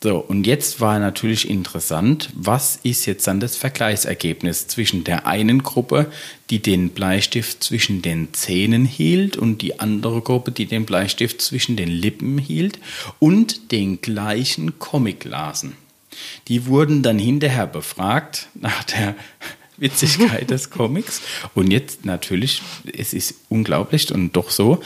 So, 0.00 0.18
und 0.18 0.46
jetzt 0.46 0.80
war 0.80 1.00
natürlich 1.00 1.50
interessant, 1.50 2.30
was 2.32 2.78
ist 2.84 3.06
jetzt 3.06 3.26
dann 3.26 3.40
das 3.40 3.56
Vergleichsergebnis 3.56 4.68
zwischen 4.68 5.02
der 5.02 5.26
einen 5.26 5.64
Gruppe, 5.64 6.06
die 6.50 6.62
den 6.62 6.90
Bleistift 6.90 7.64
zwischen 7.64 8.00
den 8.00 8.32
Zähnen 8.32 8.84
hielt 8.84 9.36
und 9.36 9.60
die 9.60 9.80
andere 9.80 10.20
Gruppe, 10.20 10.52
die 10.52 10.66
den 10.66 10.86
Bleistift 10.86 11.42
zwischen 11.42 11.76
den 11.76 11.88
Lippen 11.88 12.38
hielt 12.38 12.78
und 13.18 13.72
den 13.72 14.00
gleichen 14.00 14.78
Comic 14.78 15.24
lasen. 15.24 15.76
Die 16.46 16.66
wurden 16.66 17.02
dann 17.02 17.18
hinterher 17.18 17.66
befragt 17.66 18.48
nach 18.54 18.84
der 18.84 19.16
Witzigkeit 19.78 20.48
des 20.50 20.70
Comics. 20.70 21.22
Und 21.54 21.72
jetzt 21.72 22.04
natürlich, 22.04 22.62
es 22.96 23.14
ist 23.14 23.34
unglaublich 23.48 24.12
und 24.12 24.32
doch 24.32 24.50
so, 24.50 24.80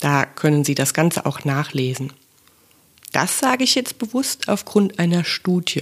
Da 0.00 0.26
können 0.26 0.64
Sie 0.64 0.74
das 0.74 0.92
Ganze 0.92 1.24
auch 1.24 1.46
nachlesen. 1.46 2.12
Das 3.12 3.38
sage 3.38 3.64
ich 3.64 3.74
jetzt 3.74 3.96
bewusst 3.96 4.50
aufgrund 4.50 4.98
einer 4.98 5.24
Studie. 5.24 5.80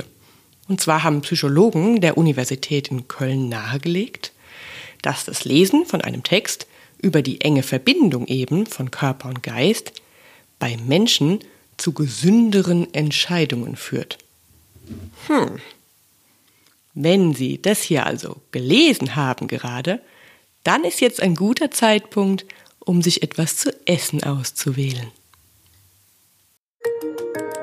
Und 0.69 0.81
zwar 0.81 1.03
haben 1.03 1.23
Psychologen 1.23 2.01
der 2.01 2.17
Universität 2.17 2.93
in 2.93 3.09
Köln 3.09 3.49
nahegelegt, 3.49 4.31
dass 5.03 5.25
das 5.25 5.45
Lesen 5.45 5.87
von 5.87 6.03
einem 6.03 6.23
Text 6.23 6.69
über 6.99 7.23
die 7.23 7.41
enge 7.41 7.65
Verbindung 7.65 8.29
eben 8.29 8.67
von 8.67 8.93
Körper 8.93 9.29
und 9.29 9.43
Geist 9.43 9.93
bei 10.61 10.77
Menschen 10.87 11.41
zu 11.79 11.93
gesünderen 11.93 12.95
Entscheidungen 12.95 13.75
führt. 13.75 14.19
Hm, 15.27 15.59
wenn 16.95 17.35
Sie 17.35 17.61
das 17.61 17.83
hier 17.83 18.07
also 18.07 18.37
gelesen 18.51 19.17
haben 19.17 19.49
gerade, 19.49 20.01
dann 20.65 20.85
ist 20.85 21.01
jetzt 21.01 21.23
ein 21.23 21.35
guter 21.35 21.71
Zeitpunkt, 21.71 22.45
um 22.79 23.03
sich 23.03 23.23
etwas 23.23 23.57
zu 23.57 23.71
essen 23.87 24.23
auszuwählen. 24.23 25.11